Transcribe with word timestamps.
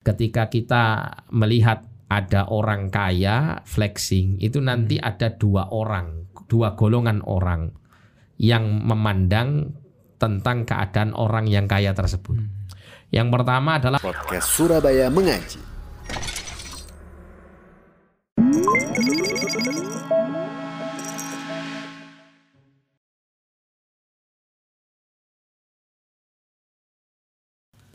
ketika 0.00 0.48
kita 0.48 0.84
melihat 1.28 1.84
ada 2.10 2.48
orang 2.50 2.90
kaya 2.90 3.62
flexing 3.68 4.40
itu 4.42 4.58
nanti 4.58 4.98
hmm. 4.98 5.06
ada 5.06 5.28
dua 5.36 5.70
orang, 5.70 6.26
dua 6.50 6.74
golongan 6.74 7.22
orang 7.22 7.70
yang 8.40 8.82
memandang 8.82 9.76
tentang 10.16 10.66
keadaan 10.66 11.14
orang 11.14 11.46
yang 11.46 11.70
kaya 11.70 11.94
tersebut. 11.94 12.40
Hmm. 12.40 12.50
Yang 13.14 13.28
pertama 13.30 13.78
adalah 13.78 14.00
podcast 14.02 14.48
Surabaya 14.50 15.06
mengaji. 15.12 15.69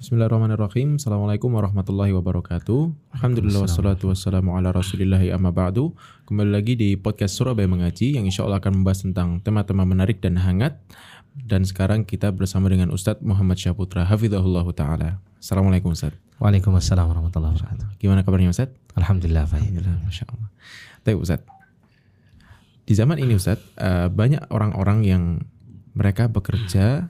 Bismillahirrahmanirrahim. 0.06 1.02
Assalamualaikum 1.02 1.50
warahmatullahi 1.50 2.14
wabarakatuh. 2.14 2.94
Alhamdulillah 3.18 3.66
wassalatu 3.66 4.14
wassalamu 4.14 4.54
ala 4.54 4.70
rasulillahi 4.70 5.34
amma 5.34 5.50
ba'du. 5.50 5.98
Kembali 6.30 6.54
lagi 6.54 6.78
di 6.78 6.94
podcast 6.94 7.34
Surabaya 7.34 7.66
Mengaji 7.66 8.14
yang 8.14 8.30
insya 8.30 8.46
Allah 8.46 8.62
akan 8.62 8.86
membahas 8.86 9.02
tentang 9.02 9.42
tema-tema 9.42 9.82
menarik 9.82 10.22
dan 10.22 10.38
hangat. 10.38 10.78
Dan 11.34 11.66
sekarang 11.66 12.06
kita 12.06 12.30
bersama 12.30 12.70
dengan 12.70 12.94
Ustadz 12.94 13.26
Muhammad 13.26 13.58
Syaputra 13.58 14.06
Hafizahullah 14.06 14.70
Ta'ala. 14.78 15.18
Assalamualaikum 15.42 15.98
Ustadz. 15.98 16.22
Waalaikumsalam 16.38 17.10
warahmatullahi 17.10 17.58
wabarakatuh. 17.58 17.98
Gimana 17.98 18.22
kabarnya 18.22 18.54
Ustadz? 18.54 18.78
Alhamdulillah 18.94 19.50
baik. 19.50 19.74
Alhamdulillah, 19.74 20.06
Masya 20.06 20.30
Allah. 20.30 20.50
Baik 21.02 21.18
Ustadz. 21.18 21.50
Di 22.86 22.94
zaman 22.94 23.18
ini 23.18 23.34
Ustadz, 23.34 23.74
uh, 23.82 24.14
banyak 24.14 24.54
orang-orang 24.54 25.02
yang 25.02 25.24
mereka 25.98 26.30
bekerja 26.30 27.10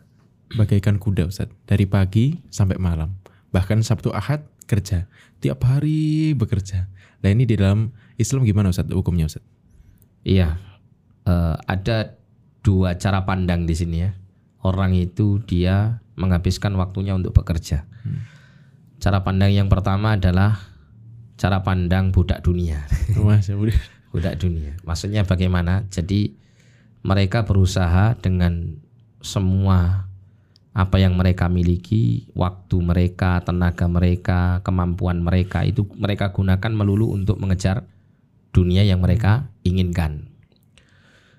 bagaikan 0.56 0.98
kuda 0.98 1.28
Ustaz. 1.30 1.52
Dari 1.68 1.86
pagi 1.86 2.40
sampai 2.50 2.80
malam. 2.80 3.14
Bahkan 3.52 3.84
Sabtu 3.84 4.12
Ahad 4.16 4.48
kerja. 4.66 5.08
Tiap 5.44 5.62
hari 5.68 6.34
bekerja. 6.34 6.88
Nah 7.22 7.30
ini 7.30 7.46
di 7.46 7.56
dalam 7.60 7.92
Islam 8.16 8.48
gimana 8.48 8.72
Ustaz 8.72 8.90
hukumnya 8.90 9.30
Ustaz? 9.30 9.44
Iya. 10.26 10.58
Uh, 11.26 11.58
ada 11.70 12.18
dua 12.66 12.98
cara 12.98 13.24
pandang 13.28 13.70
di 13.70 13.76
sini 13.78 13.98
ya. 14.02 14.12
Orang 14.66 14.98
itu 14.98 15.44
dia 15.46 16.02
menghabiskan 16.18 16.74
waktunya 16.80 17.14
untuk 17.14 17.38
bekerja. 17.38 17.86
Hmm. 18.02 18.26
Cara 18.98 19.22
pandang 19.22 19.54
yang 19.54 19.70
pertama 19.70 20.18
adalah 20.18 20.58
cara 21.38 21.62
pandang 21.62 22.10
budak 22.10 22.42
dunia. 22.42 22.88
budak 24.16 24.42
dunia. 24.42 24.74
Maksudnya 24.88 25.28
bagaimana? 25.28 25.86
Jadi 25.92 26.34
mereka 27.06 27.46
berusaha 27.46 28.18
dengan 28.18 28.82
semua 29.22 30.10
apa 30.76 31.00
yang 31.00 31.16
mereka 31.16 31.48
miliki, 31.48 32.28
waktu 32.36 32.84
mereka, 32.84 33.40
tenaga 33.48 33.88
mereka, 33.88 34.60
kemampuan 34.60 35.24
mereka 35.24 35.64
itu 35.64 35.88
mereka 35.96 36.36
gunakan 36.36 36.72
melulu 36.76 37.16
untuk 37.16 37.40
mengejar 37.40 37.88
dunia 38.52 38.84
yang 38.84 39.00
mereka 39.00 39.48
inginkan. 39.64 40.28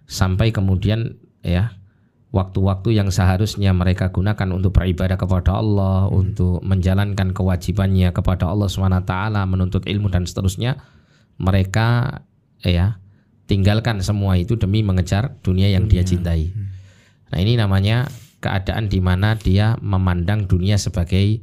Sampai 0.08 0.56
kemudian 0.56 1.20
ya 1.44 1.76
waktu-waktu 2.32 2.96
yang 2.96 3.12
seharusnya 3.12 3.76
mereka 3.76 4.08
gunakan 4.08 4.56
untuk 4.56 4.72
beribadah 4.72 5.20
kepada 5.20 5.60
Allah, 5.60 6.08
hmm. 6.08 6.16
untuk 6.16 6.64
menjalankan 6.64 7.36
kewajibannya 7.36 8.16
kepada 8.16 8.48
Allah 8.48 8.72
SWT, 8.72 9.12
menuntut 9.44 9.84
ilmu 9.84 10.08
dan 10.08 10.24
seterusnya, 10.24 10.80
mereka 11.36 12.20
ya 12.64 12.96
tinggalkan 13.44 14.00
semua 14.00 14.40
itu 14.40 14.56
demi 14.56 14.80
mengejar 14.80 15.36
dunia 15.44 15.68
yang 15.68 15.84
dunia. 15.84 15.92
dia 15.92 16.02
cintai. 16.08 16.56
Hmm. 16.56 16.72
Nah, 17.36 17.38
ini 17.44 17.60
namanya 17.60 18.08
keadaan 18.40 18.86
di 18.92 19.00
mana 19.00 19.34
dia 19.36 19.76
memandang 19.80 20.44
dunia 20.44 20.76
sebagai 20.76 21.42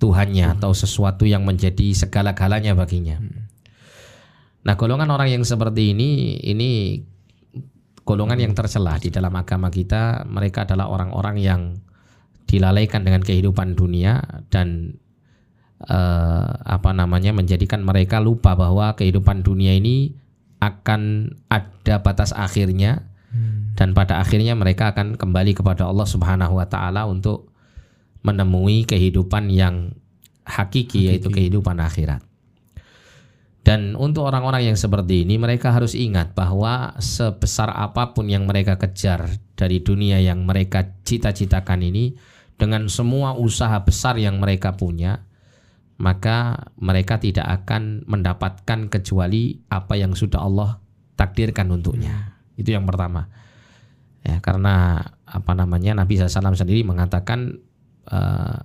Tuhannya 0.00 0.48
hmm. 0.48 0.54
atau 0.58 0.72
sesuatu 0.72 1.28
yang 1.28 1.44
menjadi 1.44 1.92
segala-galanya 1.92 2.72
baginya. 2.72 3.20
Hmm. 3.20 3.52
Nah, 4.64 4.74
golongan 4.76 5.12
orang 5.12 5.28
yang 5.28 5.44
seperti 5.44 5.92
ini 5.92 6.40
ini 6.40 7.00
golongan 8.04 8.40
yang 8.40 8.52
tercela 8.56 8.96
di 8.96 9.12
dalam 9.12 9.32
agama 9.36 9.68
kita. 9.68 10.24
Mereka 10.24 10.64
adalah 10.64 10.88
orang-orang 10.88 11.36
yang 11.36 11.60
dilalaikan 12.48 13.04
dengan 13.06 13.22
kehidupan 13.22 13.76
dunia 13.76 14.24
dan 14.48 14.98
eh, 15.84 16.50
apa 16.64 16.90
namanya 16.96 17.36
menjadikan 17.36 17.84
mereka 17.84 18.18
lupa 18.18 18.56
bahwa 18.58 18.96
kehidupan 18.96 19.44
dunia 19.46 19.76
ini 19.76 20.16
akan 20.60 21.32
ada 21.48 22.04
batas 22.04 22.36
akhirnya 22.36 23.08
dan 23.74 23.94
pada 23.94 24.18
akhirnya 24.22 24.54
mereka 24.58 24.92
akan 24.94 25.14
kembali 25.16 25.52
kepada 25.54 25.86
Allah 25.86 26.06
Subhanahu 26.06 26.58
wa 26.58 26.66
taala 26.66 27.06
untuk 27.06 27.50
menemui 28.20 28.84
kehidupan 28.84 29.48
yang 29.48 29.96
hakiki, 30.44 31.06
hakiki. 31.06 31.08
yaitu 31.08 31.28
kehidupan 31.32 31.80
akhirat. 31.80 32.22
Dan 33.60 33.92
untuk 33.94 34.24
orang-orang 34.24 34.72
yang 34.72 34.78
seperti 34.80 35.28
ini 35.28 35.36
mereka 35.36 35.70
harus 35.70 35.92
ingat 35.92 36.32
bahwa 36.32 36.96
sebesar 36.96 37.68
apa 37.68 38.16
pun 38.16 38.26
yang 38.26 38.48
mereka 38.48 38.80
kejar 38.80 39.36
dari 39.52 39.84
dunia 39.84 40.16
yang 40.16 40.48
mereka 40.48 40.96
cita-citakan 41.04 41.84
ini 41.84 42.16
dengan 42.56 42.88
semua 42.88 43.36
usaha 43.36 43.76
besar 43.84 44.16
yang 44.16 44.40
mereka 44.40 44.74
punya 44.80 45.28
maka 46.00 46.72
mereka 46.80 47.20
tidak 47.20 47.44
akan 47.44 48.08
mendapatkan 48.08 48.88
kecuali 48.88 49.60
apa 49.68 50.00
yang 50.00 50.16
sudah 50.16 50.40
Allah 50.40 50.80
takdirkan 51.20 51.68
untuknya. 51.68 52.40
Itu 52.56 52.72
yang 52.72 52.88
pertama 52.88 53.28
ya 54.20 54.38
karena 54.44 55.00
apa 55.24 55.52
namanya 55.56 55.96
Nabi 55.96 56.20
SAW 56.20 56.56
sendiri 56.56 56.84
mengatakan 56.84 57.60
uh, 58.10 58.58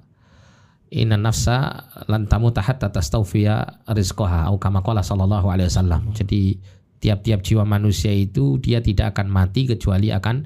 Inna 0.96 1.18
nafsa 1.18 1.90
lantamu 2.08 2.54
tahat 2.56 2.80
atas 2.80 3.10
taufiya 3.10 3.84
rizqoha 3.90 4.48
au 4.48 4.56
kama 4.62 4.86
qala 4.86 5.02
sallallahu 5.02 5.50
alaihi 5.50 5.68
wasallam. 5.68 6.14
Jadi 6.14 6.62
tiap-tiap 7.02 7.42
jiwa 7.42 7.68
manusia 7.68 8.14
itu 8.14 8.62
dia 8.62 8.80
tidak 8.80 9.18
akan 9.18 9.28
mati 9.28 9.68
kecuali 9.68 10.14
akan 10.14 10.46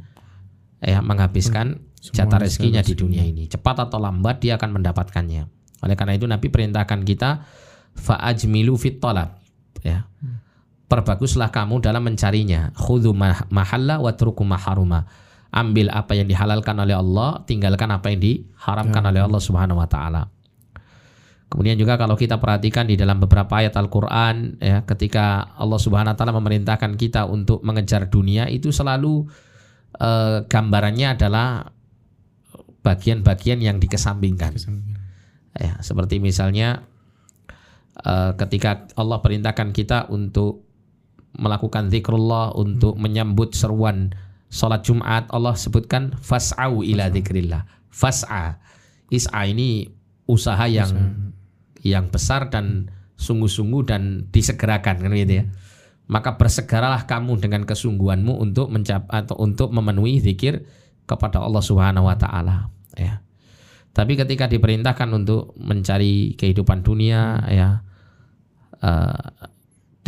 ya 0.79 1.03
menghabiskan 1.03 1.83
jatah 2.01 2.39
rezekinya 2.39 2.81
di 2.81 2.95
dunia 2.95 3.21
ini. 3.27 3.45
Cepat 3.51 3.91
atau 3.91 3.99
lambat 3.99 4.41
dia 4.41 4.55
akan 4.55 4.79
mendapatkannya. 4.79 5.43
Oleh 5.85 5.95
karena 5.99 6.15
itu 6.17 6.25
Nabi 6.25 6.47
perintahkan 6.47 7.03
kita 7.03 7.45
fa'ajmilu 7.99 8.73
fit 8.79 8.97
talab 8.97 9.37
ya. 9.83 10.07
Hmm 10.23 10.48
perbaguslah 10.89 11.53
kamu 11.53 11.79
dalam 11.85 12.01
mencarinya. 12.01 12.73
Khudhu 12.73 13.13
mahalla 13.53 14.01
wa 14.01 14.11
truku 14.17 14.41
maharuma. 14.41 15.05
Ambil 15.49 15.89
apa 15.89 16.17
yang 16.17 16.29
dihalalkan 16.29 16.77
oleh 16.77 16.97
Allah, 16.97 17.41
tinggalkan 17.45 17.89
apa 17.89 18.13
yang 18.13 18.21
diharamkan 18.21 19.01
ya. 19.01 19.09
oleh 19.13 19.21
Allah 19.21 19.41
Subhanahu 19.41 19.81
wa 19.81 19.89
taala. 19.89 20.29
Kemudian 21.49 21.81
juga 21.81 21.97
kalau 21.97 22.13
kita 22.13 22.37
perhatikan 22.37 22.85
di 22.85 22.93
dalam 22.93 23.17
beberapa 23.17 23.57
ayat 23.57 23.73
Al-Qur'an 23.73 24.61
ya, 24.61 24.85
ketika 24.85 25.57
Allah 25.57 25.81
Subhanahu 25.81 26.13
wa 26.13 26.17
taala 26.17 26.37
memerintahkan 26.37 26.93
kita 26.93 27.25
untuk 27.25 27.65
mengejar 27.65 28.05
dunia 28.05 28.45
itu 28.45 28.69
selalu 28.69 29.25
eh, 29.97 30.45
gambarannya 30.45 31.17
adalah 31.17 31.65
bagian-bagian 32.85 33.65
yang 33.65 33.81
dikesampingkan. 33.81 34.53
Ya, 35.57 35.81
seperti 35.81 36.21
misalnya 36.21 36.85
eh, 38.05 38.37
ketika 38.37 38.85
Allah 38.93 39.17
perintahkan 39.17 39.73
kita 39.73 40.13
untuk 40.13 40.68
melakukan 41.39 41.87
zikrullah 41.87 42.51
untuk 42.53 42.99
hmm. 42.99 43.01
menyambut 43.01 43.55
seruan 43.55 44.11
salat 44.51 44.83
Jumat 44.83 45.29
Allah 45.31 45.55
sebutkan 45.55 46.13
fas'au 46.19 46.83
ila 46.83 47.07
zikrillah. 47.07 47.63
Fas'a. 47.89 48.59
Is'a 49.09 49.41
ini 49.49 49.89
usaha 50.29 50.69
yang 50.69 50.91
yang 51.81 52.11
besar 52.13 52.53
dan 52.53 52.93
sungguh-sungguh 53.17 53.81
dan 53.87 54.29
disegerakan 54.29 55.01
kan 55.01 55.11
gitu 55.15 55.41
ya. 55.41 55.45
Maka 56.09 56.37
bersegeralah 56.37 57.05
kamu 57.05 57.37
dengan 57.37 57.65
kesungguhanmu 57.65 58.41
untuk 58.41 58.69
mencap 58.73 59.05
atau 59.09 59.37
untuk 59.37 59.69
memenuhi 59.69 60.21
zikir 60.21 60.65
kepada 61.05 61.41
Allah 61.41 61.61
Subhanahu 61.61 62.05
wa 62.09 62.17
taala 62.17 62.69
ya. 62.97 63.21
Tapi 63.93 64.13
ketika 64.17 64.45
diperintahkan 64.45 65.09
untuk 65.13 65.57
mencari 65.57 66.37
kehidupan 66.37 66.85
dunia 66.85 67.41
ya 67.49 67.81
uh, 68.81 69.25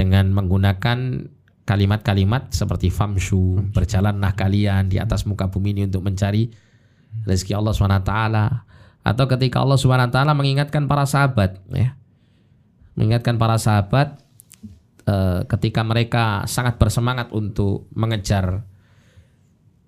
dengan 0.02 0.34
menggunakan 0.34 1.30
kalimat-kalimat 1.62 2.50
seperti 2.50 2.90
famshu, 2.90 3.70
berjalanlah 3.70 4.34
kalian 4.34 4.90
di 4.90 4.98
atas 4.98 5.30
muka 5.30 5.46
bumi 5.54 5.78
ini 5.78 5.82
untuk 5.86 6.02
mencari 6.02 6.50
rezeki 7.30 7.54
Allah 7.54 7.74
SWT 7.78 8.14
atau 9.06 9.26
ketika 9.30 9.62
Allah 9.62 9.78
SWT 9.78 10.18
mengingatkan 10.34 10.90
para 10.90 11.06
sahabat 11.06 11.62
ya. 11.70 11.94
Mengingatkan 12.98 13.38
para 13.38 13.62
sahabat 13.62 14.18
eh, 15.06 15.46
ketika 15.46 15.86
mereka 15.86 16.50
sangat 16.50 16.82
bersemangat 16.82 17.30
untuk 17.30 17.86
mengejar 17.94 18.66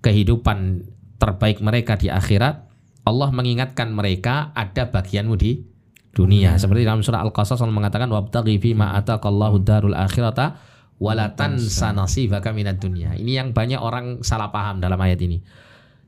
kehidupan 0.06 0.86
terbaik 1.18 1.58
mereka 1.58 1.98
di 1.98 2.14
akhirat, 2.14 2.70
Allah 3.04 3.30
mengingatkan 3.34 3.90
mereka 3.92 4.54
ada 4.54 4.88
bagianmu 4.88 5.36
di 5.36 5.73
dunia. 6.14 6.56
Seperti 6.62 6.86
dalam 6.86 7.02
surah 7.02 7.26
Al-Qasas 7.26 7.60
Allah 7.60 7.74
mengatakan 7.74 8.08
wabtaghi 8.08 8.62
fi 8.62 8.78
ma 8.78 8.94
ataqallahu 8.96 9.66
darul 9.66 9.98
akhirata 9.98 10.62
wala 11.02 11.34
tansa 11.34 11.92
nasibaka 11.92 12.54
minad 12.54 12.78
dunya. 12.78 13.18
Ini 13.18 13.44
yang 13.44 13.50
banyak 13.52 13.82
orang 13.82 14.22
salah 14.22 14.54
paham 14.54 14.80
dalam 14.80 15.02
ayat 15.02 15.20
ini. 15.26 15.42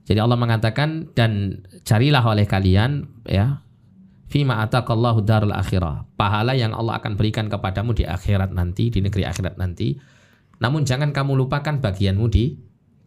Jadi 0.05 0.21
Allah 0.21 0.37
mengatakan 0.37 1.09
dan 1.17 1.65
carilah 1.81 2.21
oleh 2.21 2.45
kalian 2.45 3.09
ya 3.25 3.65
fima 4.29 4.61
ataqallahu 4.61 5.25
darul 5.25 5.57
akhirah. 5.57 6.05
Pahala 6.13 6.53
yang 6.53 6.77
Allah 6.77 7.01
akan 7.01 7.17
berikan 7.17 7.49
kepadamu 7.49 7.97
di 7.97 8.05
akhirat 8.05 8.53
nanti, 8.53 8.93
di 8.93 9.01
negeri 9.01 9.25
akhirat 9.25 9.57
nanti. 9.57 9.97
Namun 10.61 10.85
jangan 10.85 11.11
kamu 11.11 11.35
lupakan 11.35 11.81
bagianmu 11.81 12.25
di 12.29 12.55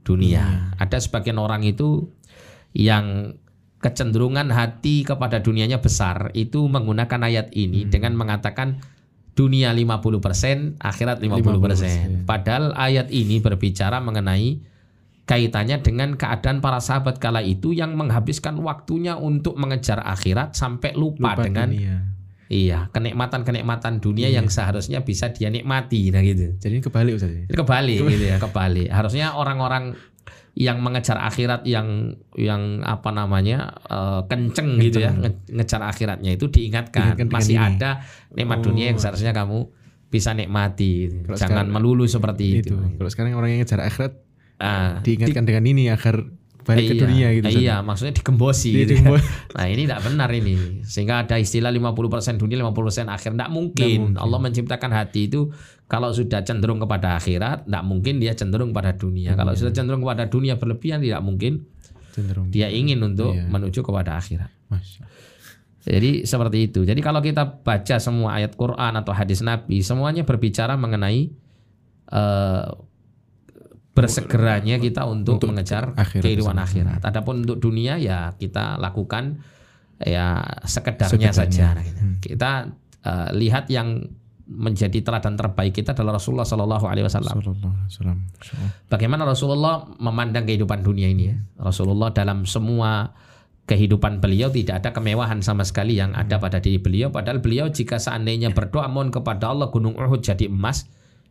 dunia. 0.03 0.75
Ada 0.83 0.99
sebagian 0.99 1.39
orang 1.39 1.63
itu 1.63 2.11
yang 2.75 3.39
kecenderungan 3.79 4.51
hati 4.51 5.07
kepada 5.07 5.39
dunianya 5.39 5.79
besar 5.79 6.35
itu 6.35 6.67
menggunakan 6.67 7.23
ayat 7.23 7.55
ini 7.55 7.87
dengan 7.87 8.19
mengatakan 8.19 8.83
dunia 9.39 9.71
50%, 9.71 10.83
akhirat 10.83 11.23
50%. 11.23 12.27
50%. 12.27 12.27
Padahal 12.27 12.75
ayat 12.75 13.07
ini 13.15 13.39
berbicara 13.39 14.03
mengenai 14.03 14.59
kaitannya 15.29 15.79
dengan 15.85 16.19
keadaan 16.19 16.59
para 16.59 16.83
sahabat 16.83 17.23
kala 17.23 17.45
itu 17.45 17.71
yang 17.71 17.95
menghabiskan 17.95 18.59
waktunya 18.65 19.15
untuk 19.15 19.55
mengejar 19.55 20.03
akhirat 20.03 20.57
sampai 20.57 20.97
lupa, 20.97 21.37
Lupa 21.37 21.45
dengan 21.45 21.69
dunia. 21.71 21.97
iya 22.49 22.89
kenikmatan-kenikmatan 22.91 24.01
dunia 24.01 24.33
yang 24.33 24.49
seharusnya 24.49 25.05
bisa 25.05 25.29
dia 25.31 25.53
nikmati 25.53 26.09
nah 26.09 26.25
gitu. 26.25 26.57
Jadi 26.57 26.81
kebalik 26.81 27.21
Ustaz. 27.21 27.45
Ini 27.45 27.55
kebalik 27.55 28.09
gitu 28.09 28.25
ya, 28.25 28.41
kebalik. 28.41 28.89
Harusnya 28.89 29.37
orang-orang 29.37 29.95
yang 30.59 30.83
mengejar 30.83 31.15
akhirat 31.17 31.63
yang 31.65 31.87
yang 32.35 32.83
apa 32.83 33.11
namanya 33.11 33.79
eh, 33.87 34.27
kenceng 34.27 34.83
gitu 34.83 34.99
ya, 34.99 35.15
nge- 35.15 35.47
ngejar 35.49 35.87
akhiratnya 35.87 36.35
itu 36.35 36.51
diingatkan 36.51 37.15
Diingatkan 37.15 37.31
masih 37.31 37.55
ini. 37.55 37.67
ada 37.79 38.03
nikmat 38.35 38.59
Oh. 38.59 38.65
dunia 38.67 38.91
yang 38.91 38.99
seharusnya 38.99 39.31
kamu 39.31 39.71
bisa 40.09 40.35
nikmati. 40.35 41.15
Kalau 41.23 41.37
Jangan 41.37 41.63
sekarang- 41.63 41.71
melulu 41.71 42.05
seperti 42.05 42.45
itu. 42.59 42.75
Itu. 42.75 42.97
Kalau 42.97 43.07
sekarang 43.09 43.31
orang 43.33 43.55
yang 43.55 43.61
ngejar 43.63 43.81
akhirat 43.81 44.13
Ah, 44.59 44.99
diingatkan 44.99 45.47
dengan 45.47 45.63
ini 45.63 45.87
agar 45.87 46.27
balik 46.69 46.85
ke 46.85 46.95
iya, 46.95 47.01
dunia 47.01 47.29
gitu. 47.33 47.47
Iya, 47.49 47.77
maksudnya 47.81 48.13
digembosi 48.13 48.71
gitu. 48.77 48.93
digembos. 48.93 49.25
Nah, 49.57 49.67
ini 49.73 49.89
tidak 49.89 50.05
benar 50.05 50.29
ini. 50.37 50.85
Sehingga 50.85 51.25
ada 51.25 51.41
istilah 51.41 51.73
50% 51.73 52.37
dunia, 52.37 52.61
50% 52.61 53.09
akhir. 53.09 53.31
Tidak 53.33 53.51
mungkin. 53.51 54.13
Mungkin. 54.13 54.21
Allah 54.21 54.39
menciptakan 54.45 54.91
hati 54.93 55.33
itu 55.33 55.49
kalau 55.89 56.13
sudah 56.13 56.45
cenderung 56.45 56.77
kepada 56.77 57.17
akhirat, 57.17 57.65
tidak 57.65 57.85
mungkin 57.89 58.21
dia 58.21 58.37
cenderung 58.37 58.77
pada 58.77 58.93
dunia. 58.93 59.33
Kalau 59.33 59.57
sudah 59.57 59.73
cenderung 59.73 60.05
kepada 60.05 60.29
dunia 60.29 60.61
berlebihan, 60.61 61.01
tidak 61.01 61.25
mungkin 61.25 61.65
Cenderung. 62.13 62.53
dia 62.53 62.69
ingin 62.69 63.01
untuk 63.01 63.33
Iya. 63.33 63.49
menuju 63.49 63.81
kepada 63.81 64.21
akhirat. 64.21 64.53
Masya. 64.69 65.09
Jadi 65.89 66.29
seperti 66.29 66.69
itu. 66.69 66.85
Jadi 66.85 67.01
kalau 67.01 67.25
kita 67.25 67.65
baca 67.65 67.97
semua 67.97 68.37
ayat 68.37 68.53
Quran 68.53 68.93
atau 68.93 69.17
hadis 69.17 69.41
Nabi, 69.41 69.81
semuanya 69.81 70.29
berbicara 70.29 70.77
mengenai 70.77 71.33
eh, 72.09 72.65
bersegeranya 73.99 74.77
kita 74.79 75.03
untuk, 75.05 75.43
Untuk 75.43 75.51
mengejar 75.51 75.93
akhirat 75.99 76.23
kehidupan 76.23 76.57
akhirat. 76.57 77.01
Adapun 77.03 77.43
untuk 77.43 77.59
dunia 77.59 77.99
ya 77.99 78.33
kita 78.39 78.79
lakukan 78.79 79.43
ya 79.99 80.39
sekedarnya, 80.63 81.35
Sekedarnya. 81.35 81.35
saja. 81.35 81.67
Nah, 81.75 81.85
gitu. 81.85 82.01
Hmm. 82.01 82.17
Kita 82.23 82.51
eh, 83.05 83.29
lihat 83.35 83.67
yang 83.69 84.07
menjadi 84.49 85.05
teladan 85.05 85.37
terbaik 85.37 85.77
kita 85.77 85.93
adalah 85.93 86.17
Rasulullah 86.17 86.49
Shallallahu 86.49 86.89
Alaihi 86.89 87.05
Wasallam. 87.05 87.37
Sallallahu 87.37 87.69
alaihi 87.69 87.91
wasallam. 87.93 88.19
Masya 88.33 88.53
Allah. 88.57 88.71
Bagaimana 88.89 89.23
Rasulullah 89.29 89.75
memandang 90.01 90.49
kehidupan 90.49 90.81
dunia 90.81 91.13
ini 91.13 91.25
ya? 91.29 91.37
Rasulullah 91.61 92.09
dalam 92.17 92.49
semua 92.49 93.13
kehidupan 93.69 94.25
beliau 94.25 94.49
tidak 94.49 94.81
ada 94.81 94.97
kemewahan 94.97 95.45
sama 95.45 95.61
sekali 95.69 96.01
yang 96.01 96.17
ada 96.17 96.41
pada 96.41 96.65
diri 96.65 96.81
beliau. 96.81 97.13
Padahal 97.13 97.45
beliau 97.45 97.69
jika 97.69 98.01
seandainya 98.01 98.49
berdoa 98.57 98.89
mohon 98.89 99.13
kepada 99.13 99.53
Allah 99.53 99.69
Gunung 99.69 100.01
Uhud 100.01 100.25
jadi 100.25 100.49
emas, 100.49 100.89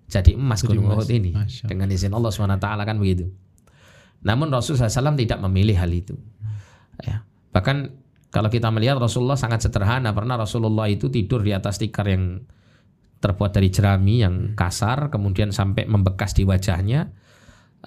jadi 0.07 0.39
emas 0.39 0.63
Jadi 0.63 0.79
Gunung. 0.79 0.95
Uhud 0.95 1.09
ini 1.11 1.35
Masya 1.35 1.67
dengan 1.67 1.87
izin 1.91 2.15
Allah 2.15 2.31
swt 2.31 2.63
kan 2.63 2.97
begitu. 2.97 3.27
Namun 4.23 4.49
Rasulullah 4.49 4.89
SAW 4.89 5.19
tidak 5.19 5.39
memilih 5.43 5.77
hal 5.77 5.91
itu. 5.93 6.15
Ya. 7.03 7.27
Bahkan 7.53 7.77
kalau 8.31 8.49
kita 8.51 8.71
melihat 8.73 8.97
Rasulullah 8.97 9.37
sangat 9.37 9.67
sederhana. 9.67 10.15
Pernah 10.15 10.39
Rasulullah 10.39 10.89
itu 10.89 11.11
tidur 11.11 11.43
di 11.43 11.53
atas 11.53 11.77
tikar 11.77 12.07
yang 12.07 12.41
terbuat 13.17 13.51
dari 13.53 13.69
jerami 13.73 14.21
yang 14.21 14.53
kasar, 14.53 15.09
kemudian 15.09 15.51
sampai 15.51 15.85
membekas 15.85 16.33
di 16.33 16.47
wajahnya. 16.47 17.11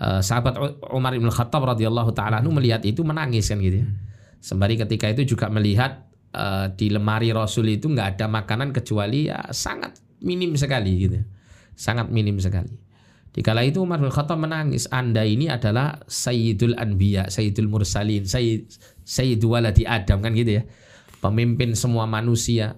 Eh, 0.01 0.21
sahabat 0.23 0.57
Umar 0.93 1.17
bin 1.17 1.29
Khattab 1.29 1.67
radhiyallahu 1.67 2.15
taala 2.15 2.41
melihat 2.41 2.85
itu 2.87 3.03
menangis 3.03 3.51
kan 3.51 3.59
gitu. 3.59 3.83
ya. 3.83 3.87
Sembari 4.41 4.81
ketika 4.81 5.11
itu 5.13 5.37
juga 5.37 5.51
melihat 5.53 6.09
eh, 6.33 6.67
di 6.77 6.89
lemari 6.89 7.35
Rasul 7.35 7.75
itu 7.75 7.91
nggak 7.91 8.17
ada 8.17 8.27
makanan 8.31 8.73
kecuali 8.73 9.29
ya 9.29 9.51
sangat 9.51 9.99
minim 10.23 10.55
sekali 10.55 10.93
gitu. 11.09 11.21
Sangat 11.81 12.13
minim 12.13 12.37
sekali. 12.37 12.77
Di 13.31 13.41
kala 13.41 13.65
itu 13.65 13.81
Umar 13.81 14.05
bin 14.05 14.13
Khattab 14.13 14.37
menangis. 14.37 14.85
Anda 14.93 15.25
ini 15.25 15.49
adalah 15.49 16.03
Sayyidul 16.05 16.77
Anbiya, 16.77 17.33
Sayyidul 17.33 17.73
Mursalin, 17.73 18.29
Sayyid, 18.29 18.69
Sayyidu 19.01 19.57
waladi 19.57 19.89
Adam 19.89 20.21
kan 20.21 20.37
gitu 20.37 20.61
ya. 20.61 20.63
Pemimpin 21.25 21.73
semua 21.73 22.05
manusia. 22.05 22.77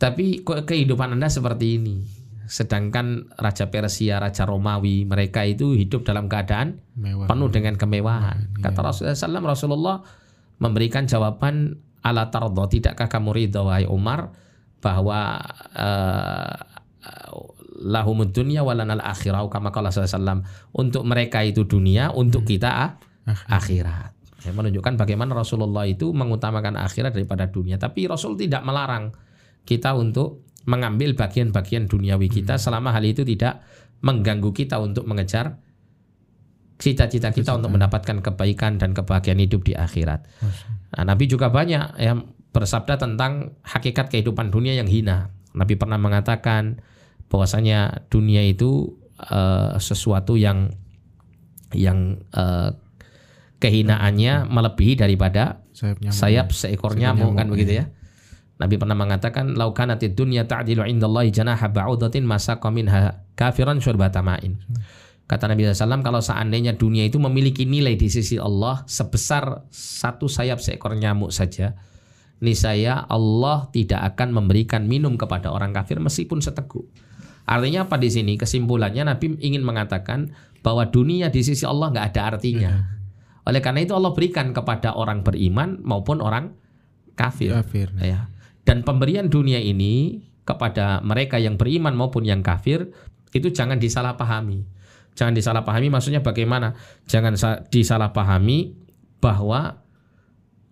Tapi 0.00 0.42
kehidupan 0.42 1.14
Anda 1.14 1.30
seperti 1.30 1.78
ini. 1.78 2.02
Sedangkan 2.50 3.30
Raja 3.38 3.70
Persia, 3.70 4.18
Raja 4.18 4.42
Romawi, 4.42 5.06
mereka 5.06 5.46
itu 5.46 5.78
hidup 5.78 6.02
dalam 6.02 6.26
keadaan 6.26 6.82
Mewah. 6.98 7.30
penuh 7.30 7.48
dengan 7.52 7.78
kemewahan. 7.78 8.58
Kata 8.58 8.80
Rasulullah 8.82 9.14
SAW, 9.14 9.46
Rasulullah 9.46 9.96
memberikan 10.58 11.06
jawaban 11.06 11.78
ala 12.02 12.28
tardo, 12.34 12.66
tidakkah 12.66 13.06
kamu 13.06 13.30
ridho 13.30 13.70
wahai 13.70 13.86
Umar 13.86 14.34
bahwa 14.82 15.38
eh, 15.78 16.54
lahumud 17.82 18.30
dunya 18.30 18.62
walanal 18.62 19.02
akhirah 19.02 19.42
kama 19.50 19.74
qala 19.74 19.90
SAW 19.90 20.46
untuk 20.72 21.02
mereka 21.02 21.42
itu 21.42 21.66
dunia, 21.66 22.14
untuk 22.14 22.46
kita 22.46 22.96
akhirat. 23.50 24.14
Ya, 24.42 24.50
menunjukkan 24.50 24.98
bagaimana 24.98 25.38
Rasulullah 25.38 25.86
itu 25.86 26.10
mengutamakan 26.10 26.74
akhirat 26.74 27.14
daripada 27.14 27.46
dunia. 27.46 27.78
Tapi 27.78 28.10
Rasul 28.10 28.34
tidak 28.34 28.66
melarang 28.66 29.14
kita 29.62 29.94
untuk 29.94 30.42
mengambil 30.66 31.14
bagian-bagian 31.14 31.86
duniawi 31.90 32.30
kita 32.30 32.58
selama 32.58 32.94
hal 32.94 33.02
itu 33.02 33.22
tidak 33.26 33.62
mengganggu 34.02 34.50
kita 34.50 34.82
untuk 34.82 35.06
mengejar 35.06 35.58
cita-cita 36.82 37.30
kita 37.30 37.54
untuk 37.54 37.70
mendapatkan 37.70 38.18
kebaikan 38.18 38.82
dan 38.82 38.90
kebahagiaan 38.90 39.38
hidup 39.38 39.62
di 39.62 39.78
akhirat. 39.78 40.26
Nah, 40.98 41.04
Nabi 41.06 41.30
juga 41.30 41.46
banyak 41.46 42.02
yang 42.02 42.26
bersabda 42.50 42.98
tentang 42.98 43.54
hakikat 43.62 44.10
kehidupan 44.10 44.50
dunia 44.50 44.74
yang 44.74 44.90
hina. 44.90 45.30
Nabi 45.54 45.78
pernah 45.78 46.02
mengatakan 46.02 46.82
bahwasanya 47.32 48.04
dunia 48.12 48.44
itu 48.44 49.00
eh, 49.16 49.80
sesuatu 49.80 50.36
yang 50.36 50.68
yang 51.72 52.20
eh, 52.36 52.70
kehinaannya 53.56 54.52
melebihi 54.52 55.00
daripada 55.00 55.64
Sayap 55.72 55.98
nyamuk. 56.04 56.12
sayap 56.12 56.46
seekor 56.52 56.92
Seekor 56.92 56.92
nyamuk 57.00 57.32
nyamuk, 57.32 57.38
kan 57.40 57.46
begitu 57.48 57.72
iya. 57.80 57.84
ya. 57.88 58.00
Nabi 58.60 58.78
pernah 58.78 58.94
mengatakan 58.94 59.58
laukanatid 59.58 60.14
dunya 60.14 60.46
ta'dilu 60.46 60.86
indallahi 60.86 61.34
janaha 61.34 61.72
ba'udatin 61.72 62.22
masaqa 62.22 62.68
minha 62.70 63.24
kafiran 63.34 63.80
syurbata 63.80 64.22
ma'in. 64.22 64.60
Kata 65.26 65.48
Nabi 65.48 65.64
SAW 65.64 66.04
kalau 66.04 66.20
seandainya 66.20 66.76
dunia 66.76 67.08
itu 67.08 67.16
memiliki 67.16 67.64
nilai 67.64 67.96
di 67.96 68.12
sisi 68.12 68.36
Allah 68.36 68.84
sebesar 68.84 69.66
satu 69.72 70.28
sayap 70.28 70.60
seekor 70.60 70.94
nyamuk 70.94 71.32
saja, 71.32 71.74
niscaya 72.38 73.02
Allah 73.08 73.66
tidak 73.72 74.14
akan 74.14 74.36
memberikan 74.36 74.84
minum 74.86 75.16
kepada 75.16 75.50
orang 75.50 75.72
kafir 75.72 75.98
meskipun 75.98 76.38
seteguk. 76.38 76.84
Artinya 77.46 77.90
apa 77.90 77.98
di 77.98 78.08
sini? 78.08 78.38
Kesimpulannya 78.38 79.02
Nabi 79.06 79.38
ingin 79.42 79.66
mengatakan 79.66 80.30
bahwa 80.62 80.86
dunia 80.86 81.28
di 81.28 81.42
sisi 81.42 81.66
Allah 81.66 81.90
nggak 81.90 82.06
ada 82.14 82.22
artinya. 82.36 82.72
Oleh 83.42 83.58
karena 83.58 83.82
itu 83.82 83.92
Allah 83.98 84.14
berikan 84.14 84.54
kepada 84.54 84.94
orang 84.94 85.26
beriman 85.26 85.82
maupun 85.82 86.22
orang 86.22 86.54
kafir. 87.18 87.50
Kafir. 87.50 87.90
Ya. 87.98 88.30
Dan 88.62 88.86
pemberian 88.86 89.26
dunia 89.26 89.58
ini 89.58 90.22
kepada 90.46 91.02
mereka 91.02 91.42
yang 91.42 91.58
beriman 91.58 91.94
maupun 91.98 92.22
yang 92.22 92.46
kafir 92.46 92.94
itu 93.34 93.50
jangan 93.50 93.82
disalahpahami. 93.82 94.62
Jangan 95.18 95.34
disalahpahami 95.34 95.90
maksudnya 95.90 96.22
bagaimana? 96.22 96.78
Jangan 97.10 97.34
sa- 97.34 97.60
disalahpahami 97.66 98.78
bahwa 99.18 99.82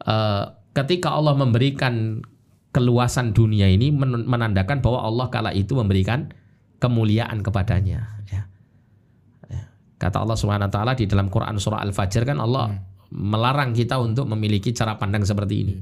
eh, 0.07 0.45
ketika 0.79 1.11
Allah 1.12 1.35
memberikan 1.35 2.23
keluasan 2.71 3.35
dunia 3.35 3.67
ini 3.67 3.91
men- 3.91 4.27
menandakan 4.31 4.79
bahwa 4.79 5.03
Allah 5.03 5.27
kala 5.29 5.50
itu 5.50 5.75
memberikan 5.75 6.31
kemuliaan 6.80 7.44
kepadanya. 7.44 8.18
Ya. 8.32 8.49
Ya. 9.52 9.68
Kata 10.00 10.25
Allah 10.25 10.34
Subhanahu 10.34 10.66
Wa 10.66 10.75
Taala 10.75 10.92
di 10.96 11.04
dalam 11.04 11.28
Quran 11.28 11.60
surah 11.60 11.84
Al 11.84 11.92
Fajr 11.92 12.25
kan 12.25 12.40
Allah 12.40 12.72
melarang 13.12 13.76
kita 13.76 14.00
untuk 14.00 14.26
memiliki 14.26 14.72
cara 14.72 14.96
pandang 14.96 15.22
seperti 15.22 15.54
ini. 15.60 15.76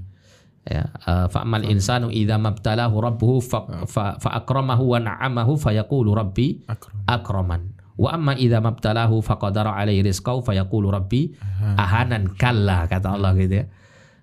Ya, 0.68 0.84
eh, 0.84 1.26
fa'amal 1.32 1.64
insanu 1.64 2.12
idza 2.12 2.36
mabtalahu 2.36 3.00
rabbuhu 3.00 3.40
fa, 3.40 3.64
fa, 3.88 4.20
fa 4.20 4.30
akramahu 4.36 4.92
wa 4.92 4.98
na'amahu 5.00 5.56
fayaqulu 5.56 6.12
rabbi 6.12 6.60
Akram. 6.68 7.08
akraman. 7.08 7.62
Wa 7.96 8.18
amma 8.20 8.36
idza 8.36 8.60
mabtalahu 8.60 9.24
faqadara 9.24 9.72
alaihi 9.72 10.04
rizqahu 10.04 10.44
fayaqulu 10.44 10.92
rabbi 10.92 11.32
ahanan 11.78 12.36
kalla 12.36 12.84
kata 12.84 13.16
Allah 13.16 13.32
gitu 13.38 13.64
ya. 13.64 13.66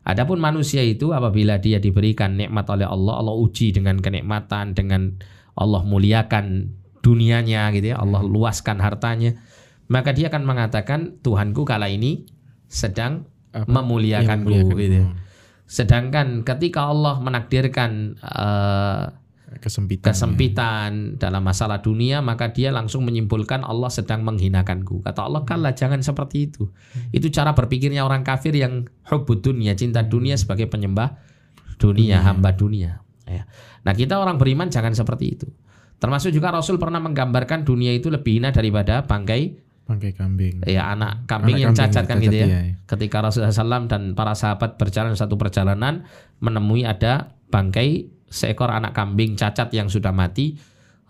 Adapun 0.05 0.37
manusia 0.37 0.85
itu 0.85 1.17
apabila 1.17 1.57
dia 1.57 1.81
diberikan 1.81 2.37
nikmat 2.37 2.69
oleh 2.69 2.85
Allah, 2.85 3.25
Allah 3.25 3.35
uji 3.41 3.73
dengan 3.73 3.97
kenikmatan, 3.97 4.77
dengan 4.77 5.17
Allah 5.55 5.81
muliakan 5.87 6.75
dunianya 6.99 7.71
gitu 7.71 7.93
ya, 7.93 8.01
Allah 8.01 8.21
luaskan 8.25 8.81
hartanya, 8.81 9.39
maka 9.87 10.11
dia 10.11 10.27
akan 10.33 10.43
mengatakan 10.43 10.99
Tuhanku 11.21 11.63
kala 11.63 11.87
ini 11.87 12.25
sedang 12.67 13.29
Apa? 13.53 13.69
memuliakanku 13.69 14.49
Yang 14.51 14.65
memuliakan. 14.67 14.83
gitu 14.83 14.95
ya. 14.99 15.05
Sedangkan 15.65 16.27
ketika 16.45 16.91
Allah 16.91 17.17
menakdirkan 17.23 18.19
eh, 18.21 19.05
Kesempitan. 19.55 20.11
kesempitan 20.11 20.91
dalam 21.15 21.39
masalah 21.39 21.79
dunia 21.79 22.19
maka 22.19 22.51
dia 22.51 22.75
langsung 22.75 23.07
menyimpulkan 23.07 23.63
Allah 23.63 23.87
sedang 23.87 24.25
menghinakanku. 24.25 24.99
Kata 24.99 25.31
Allah 25.31 25.47
kalah 25.47 25.71
jangan 25.71 26.03
seperti 26.03 26.51
itu. 26.51 26.67
Itu 27.15 27.31
cara 27.31 27.55
berpikirnya 27.55 28.03
orang 28.03 28.25
kafir 28.27 28.51
yang 28.51 28.89
hubbud 29.07 29.39
dunia, 29.45 29.71
cinta 29.77 30.03
dunia 30.03 30.35
sebagai 30.35 30.67
penyembah 30.67 31.15
dunia, 31.79 32.19
hamba 32.25 32.51
dunia. 32.51 33.04
Ya. 33.25 33.43
Nah 33.83 33.93
kita 33.97 34.21
orang 34.21 34.37
beriman 34.37 34.69
jangan 34.69 34.93
seperti 34.93 35.25
itu. 35.37 35.47
Termasuk 35.97 36.29
juga 36.29 36.53
Rasul 36.53 36.77
pernah 36.77 37.01
menggambarkan 37.01 37.65
dunia 37.65 37.95
itu 37.95 38.11
lebih 38.13 38.37
hina 38.37 38.51
daripada 38.53 39.01
bangkai 39.07 39.63
Bangkai 39.85 40.17
kambing. 40.17 40.65
ya 40.65 40.89
anak 40.97 41.29
kambing 41.29 41.61
Anak 41.61 41.61
yang 41.61 41.73
kambing 41.77 41.93
cacat 41.93 42.03
kan 42.09 42.17
cacat, 42.17 42.25
gitu 42.25 42.37
ya. 42.41 42.47
iya, 42.49 42.59
iya. 42.73 42.75
Ketika 42.89 43.17
Rasulullah 43.21 43.53
SAW 43.53 43.85
dan 43.85 44.01
para 44.17 44.33
sahabat 44.33 44.81
berjalan 44.81 45.13
satu 45.13 45.37
perjalanan 45.37 46.09
menemui 46.41 46.81
ada 46.89 47.37
bangkai 47.53 48.09
seekor 48.25 48.73
anak 48.73 48.97
kambing 48.97 49.37
cacat 49.37 49.69
yang 49.71 49.85
sudah 49.87 50.09
mati. 50.09 50.57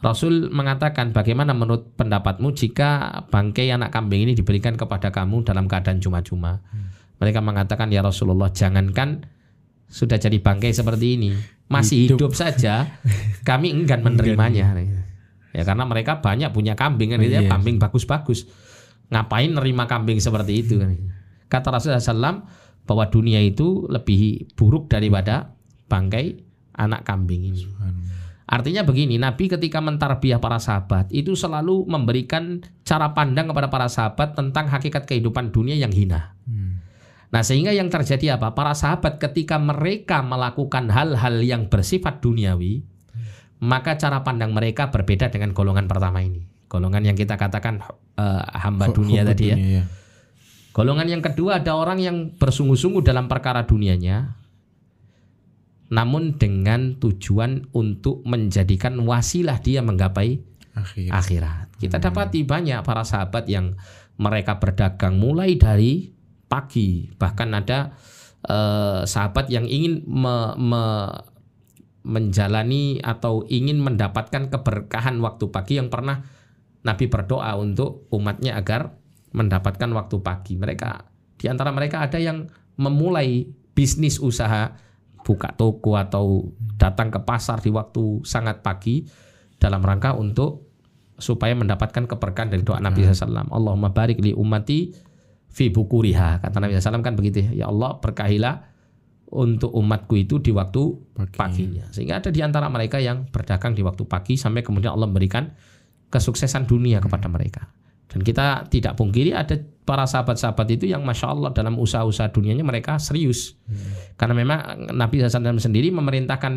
Rasul 0.03 0.51
mengatakan 0.51 1.15
bagaimana 1.15 1.55
menurut 1.55 1.95
pendapatmu 1.97 2.51
jika 2.53 3.23
bangkai 3.31 3.71
anak 3.73 3.89
kambing 3.95 4.27
ini 4.27 4.35
diberikan 4.35 4.75
kepada 4.75 5.09
kamu 5.09 5.47
dalam 5.47 5.65
keadaan 5.71 5.97
cuma-cuma. 6.03 6.59
Hmm. 6.69 6.91
Mereka 7.23 7.39
mengatakan 7.41 7.89
ya 7.89 8.03
Rasulullah 8.03 8.51
jangankan 8.51 9.23
sudah 9.89 10.17
jadi 10.17 10.37
bangkai 10.41 10.73
seperti 10.73 11.15
ini 11.17 11.31
masih 11.65 12.05
hidup, 12.09 12.29
Hidup. 12.29 12.33
saja 12.37 12.99
kami 13.47 13.73
enggan 13.73 14.05
menerimanya. 14.05 14.75
Ya 15.55 15.63
karena 15.63 15.87
mereka 15.87 16.19
banyak 16.19 16.51
punya 16.51 16.75
kambing 16.75 17.15
kan 17.15 17.19
gitu 17.23 17.39
ya, 17.39 17.43
Iya. 17.47 17.51
kambing 17.51 17.79
bagus-bagus. 17.79 18.45
Ngapain 19.07 19.49
nerima 19.55 19.87
kambing 19.87 20.19
seperti 20.19 20.65
itu 20.65 20.77
kan? 20.81 20.93
Kata 21.47 21.71
Rasulullah 21.71 22.03
SAW 22.03 22.43
bahwa 22.85 23.05
dunia 23.09 23.39
itu 23.41 23.87
lebih 23.87 24.51
buruk 24.53 24.91
daripada 24.91 25.55
bangkai 25.87 26.43
anak 26.75 27.07
kambing 27.07 27.55
ini. 27.55 27.63
Artinya 28.45 28.85
begini, 28.85 29.17
Nabi 29.17 29.49
ketika 29.49 29.81
mentarbiah 29.81 30.37
para 30.37 30.61
sahabat 30.61 31.09
itu 31.09 31.33
selalu 31.33 31.89
memberikan 31.89 32.61
cara 32.85 33.09
pandang 33.17 33.49
kepada 33.49 33.73
para 33.73 33.89
sahabat 33.89 34.37
tentang 34.37 34.69
hakikat 34.69 35.09
kehidupan 35.09 35.49
dunia 35.49 35.73
yang 35.73 35.89
hina. 35.89 36.37
Hmm. 36.45 36.84
Nah, 37.33 37.41
sehingga 37.41 37.73
yang 37.73 37.89
terjadi 37.89 38.37
apa? 38.37 38.53
Para 38.53 38.77
sahabat 38.77 39.17
ketika 39.17 39.57
mereka 39.57 40.21
melakukan 40.21 40.89
hal-hal 40.93 41.41
yang 41.41 41.67
bersifat 41.67 42.21
duniawi, 42.21 42.85
maka 43.63 43.97
cara 43.97 44.21
pandang 44.21 44.53
mereka 44.53 44.93
berbeda 44.93 45.33
dengan 45.33 45.51
golongan 45.51 45.89
pertama 45.89 46.21
ini. 46.21 46.45
Golongan 46.69 47.05
yang 47.05 47.17
kita 47.17 47.37
katakan 47.37 47.81
eh, 48.17 48.43
hamba 48.61 48.91
dunia 48.93 49.25
hubbud 49.25 49.31
tadi 49.33 49.45
ya. 49.49 49.55
dunia, 49.57 49.69
ya. 49.81 49.83
Golongan 50.75 51.07
yang 51.07 51.23
kedua 51.23 51.63
ada 51.63 51.71
orang 51.79 52.03
yang 52.03 52.17
bersungguh-sungguh 52.35 52.99
dalam 52.99 53.31
perkara 53.31 53.63
dunianya 53.63 54.45
namun 55.93 56.41
dengan 56.41 56.97
tujuan 56.97 57.69
untuk 57.77 58.25
menjadikan 58.25 58.97
wasilah 59.05 59.61
dia 59.61 59.85
menggapai 59.85 60.41
Akhir. 60.73 61.13
akhirat. 61.13 61.77
Kita 61.77 62.01
dapati 62.01 62.41
banyak 62.41 62.81
para 62.81 63.05
sahabat 63.05 63.45
yang 63.45 63.77
mereka 64.17 64.57
berdagang 64.57 65.21
mulai 65.21 65.55
dari 65.59 66.14
pagi, 66.55 67.11
bahkan 67.19 67.51
ada 67.51 67.91
eh, 68.47 69.03
sahabat 69.03 69.51
yang 69.51 69.67
ingin 69.67 70.07
me- 70.07 70.55
me- 70.55 71.35
menjalani 72.05 73.01
atau 73.01 73.43
ingin 73.49 73.81
mendapatkan 73.81 74.47
keberkahan 74.53 75.19
waktu 75.19 75.49
pagi 75.49 75.81
yang 75.81 75.89
pernah 75.89 76.21
Nabi 76.85 77.09
berdoa 77.09 77.57
untuk 77.57 78.05
umatnya 78.13 78.55
agar 78.55 78.93
mendapatkan 79.33 79.89
waktu 79.89 80.21
pagi. 80.21 80.53
Mereka 80.55 81.11
di 81.41 81.49
antara 81.49 81.73
mereka 81.73 82.05
ada 82.05 82.21
yang 82.21 82.45
memulai 82.77 83.49
bisnis 83.75 84.21
usaha 84.21 84.77
buka 85.25 85.57
toko 85.57 85.97
atau 85.97 86.53
datang 86.77 87.09
ke 87.09 87.19
pasar 87.25 87.59
di 87.59 87.73
waktu 87.73 88.21
sangat 88.21 88.61
pagi 88.61 89.03
dalam 89.57 89.81
rangka 89.81 90.13
untuk 90.13 90.69
supaya 91.17 91.57
mendapatkan 91.57 92.05
keberkahan 92.05 92.53
dari 92.53 92.61
doa 92.61 92.77
Nabi 92.77 93.01
SAW. 93.09 93.49
Allahumma 93.49 93.89
barik 93.89 94.21
li 94.21 94.37
ummati 94.37 94.93
fi 95.55 95.71
bukuriha. 95.71 96.43
Kata 96.43 96.59
Nabi 96.59 96.75
SAW 96.75 96.99
kan 96.99 97.15
begitu 97.15 97.47
ya. 97.47 97.63
Ya 97.63 97.65
Allah 97.71 97.95
berkahilah 98.03 98.75
untuk 99.31 99.71
umatku 99.71 100.19
itu 100.19 100.43
di 100.43 100.51
waktu 100.51 100.99
Pagi. 101.15 101.31
paginya. 101.39 101.87
Sehingga 101.95 102.19
ada 102.19 102.29
di 102.29 102.43
antara 102.43 102.67
mereka 102.67 102.99
yang 102.99 103.31
berdagang 103.31 103.71
di 103.71 103.81
waktu 103.81 104.03
pagi 104.03 104.35
sampai 104.35 104.61
kemudian 104.61 104.91
Allah 104.91 105.07
memberikan 105.07 105.47
kesuksesan 106.11 106.67
dunia 106.67 106.99
kepada 106.99 107.31
mereka. 107.31 107.71
Dan 108.11 108.21
kita 108.21 108.67
tidak 108.69 108.99
pungkiri 108.99 109.33
ada 109.33 109.57
para 109.87 110.05
sahabat-sahabat 110.05 110.77
itu 110.77 110.85
yang 110.91 111.01
masya 111.01 111.33
Allah 111.33 111.49
dalam 111.55 111.79
usaha-usaha 111.79 112.29
dunianya 112.35 112.61
mereka 112.61 112.99
serius. 113.01 113.57
Karena 114.19 114.35
memang 114.37 114.59
Nabi 114.93 115.23
SAW 115.23 115.57
sendiri 115.57 115.89
memerintahkan 115.89 116.53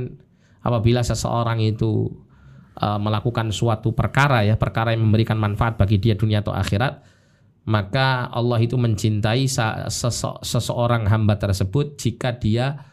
apabila 0.63 1.01
seseorang 1.01 1.63
itu 1.65 2.11
uh, 2.79 2.99
melakukan 3.01 3.51
suatu 3.55 3.95
perkara 3.95 4.45
ya 4.45 4.59
perkara 4.61 4.93
yang 4.93 5.09
memberikan 5.09 5.39
manfaat 5.41 5.81
bagi 5.81 5.99
dia 5.99 6.15
dunia 6.15 6.45
atau 6.45 6.53
akhirat 6.53 7.18
maka 7.69 8.33
Allah 8.33 8.65
itu 8.65 8.81
mencintai 8.81 9.45
sese- 9.45 10.41
seseorang 10.41 11.05
hamba 11.05 11.37
tersebut 11.37 12.01
jika 12.01 12.41
dia 12.41 12.89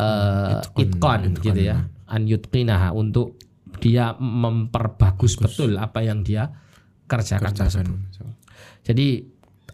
uh, 0.00 0.64
Itqan, 0.80 0.80
itqan 0.80 1.20
itqan, 1.28 1.44
gitu 1.44 1.60
ya 1.60 1.76
an 2.08 2.24
yutqinaha 2.24 2.96
untuk 2.96 3.36
dia 3.84 4.16
memperbagus 4.16 5.36
betul 5.36 5.76
apa 5.76 6.00
yang 6.00 6.24
dia 6.24 6.56
kerjakan, 7.04 7.52
tersebut. 7.52 7.84
Kerjakan. 7.84 8.32
Jadi 8.84 9.08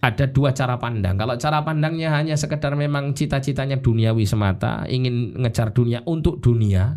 ada 0.00 0.24
dua 0.32 0.56
cara 0.56 0.80
pandang. 0.80 1.14
Kalau 1.20 1.36
cara 1.36 1.60
pandangnya 1.60 2.10
hanya 2.16 2.34
sekedar 2.34 2.72
memang 2.72 3.12
cita-citanya 3.12 3.84
duniawi 3.84 4.24
semata, 4.24 4.88
ingin 4.88 5.36
ngejar 5.36 5.76
dunia 5.76 6.00
untuk 6.08 6.40
dunia, 6.40 6.96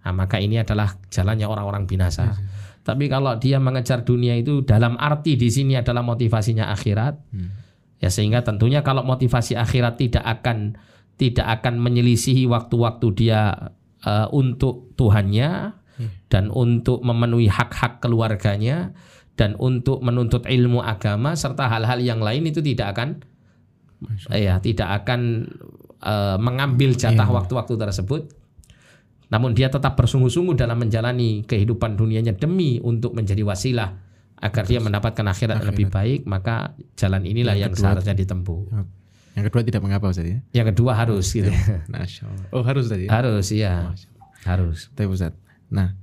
nah 0.00 0.12
maka 0.16 0.40
ini 0.40 0.56
adalah 0.56 0.96
jalannya 1.12 1.44
orang-orang 1.44 1.84
binasa. 1.84 2.34
Tapi 2.80 3.06
kalau 3.06 3.36
dia 3.36 3.60
mengejar 3.60 4.02
dunia 4.02 4.34
itu 4.34 4.64
dalam 4.64 4.96
arti 4.96 5.36
di 5.36 5.52
sini 5.52 5.76
adalah 5.76 6.00
motivasinya 6.00 6.72
akhirat, 6.72 7.14
ya 7.98 8.08
sehingga 8.08 8.40
tentunya 8.40 8.80
kalau 8.80 9.04
motivasi 9.04 9.52
akhirat 9.54 10.00
tidak 10.00 10.24
akan 10.24 10.80
tidak 11.14 11.60
akan 11.60 11.76
menyelisihi 11.76 12.48
waktu-waktu 12.48 13.06
dia 13.12 13.52
eh, 14.00 14.26
untuk 14.32 14.96
Tuhannya 14.96 15.76
dan 16.32 16.48
untuk 16.48 17.04
memenuhi 17.04 17.52
hak-hak 17.52 18.00
keluarganya 18.00 18.96
dan 19.36 19.52
untuk 19.60 20.00
menuntut 20.00 20.48
ilmu 20.48 20.80
agama 20.80 21.36
serta 21.36 21.68
hal-hal 21.68 22.00
yang 22.00 22.24
lain 22.24 22.48
itu 22.48 22.64
tidak 22.64 22.96
akan 22.96 23.20
ya 24.32 24.56
tidak 24.64 25.04
akan 25.04 25.44
eh, 26.00 26.36
mengambil 26.40 26.96
jatah 26.96 27.28
Iya. 27.28 27.36
waktu-waktu 27.36 27.74
tersebut 27.76 28.22
namun 29.30 29.54
dia 29.54 29.66
tetap 29.66 29.94
bersungguh-sungguh 29.94 30.54
dalam 30.54 30.76
menjalani 30.76 31.42
kehidupan 31.42 31.94
dunianya 31.94 32.34
demi 32.34 32.78
untuk 32.78 33.14
menjadi 33.14 33.40
wasilah 33.40 33.94
agar 34.36 34.64
dia 34.64 34.78
mendapatkan 34.78 35.22
akhirat 35.22 35.56
yang 35.56 35.68
lebih 35.68 35.86
baik 35.88 36.20
maka 36.24 36.72
jalan 36.94 37.22
inilah 37.22 37.54
yang, 37.54 37.70
Yang 37.70 37.78
kedua- 37.78 37.84
seharusnya 37.86 38.14
ditempuh 38.16 38.60
Yang 39.30 39.44
kedua 39.46 39.62
tidak 39.62 39.80
mengapa 39.80 40.06
Ustaz 40.08 40.26
ya. 40.26 40.38
yang 40.52 40.66
kedua 40.68 40.92
harus 40.92 41.26
gitu 41.28 41.46
Masya 41.92 42.26
Allah. 42.26 42.46
Oh 42.50 42.62
harus 42.62 42.86
tadi. 42.86 43.06
harus 43.06 43.46
iya 43.50 43.94
harus 44.42 44.90
Tapi 44.90 45.06
Ustaz. 45.06 45.36
Nah, 45.68 45.94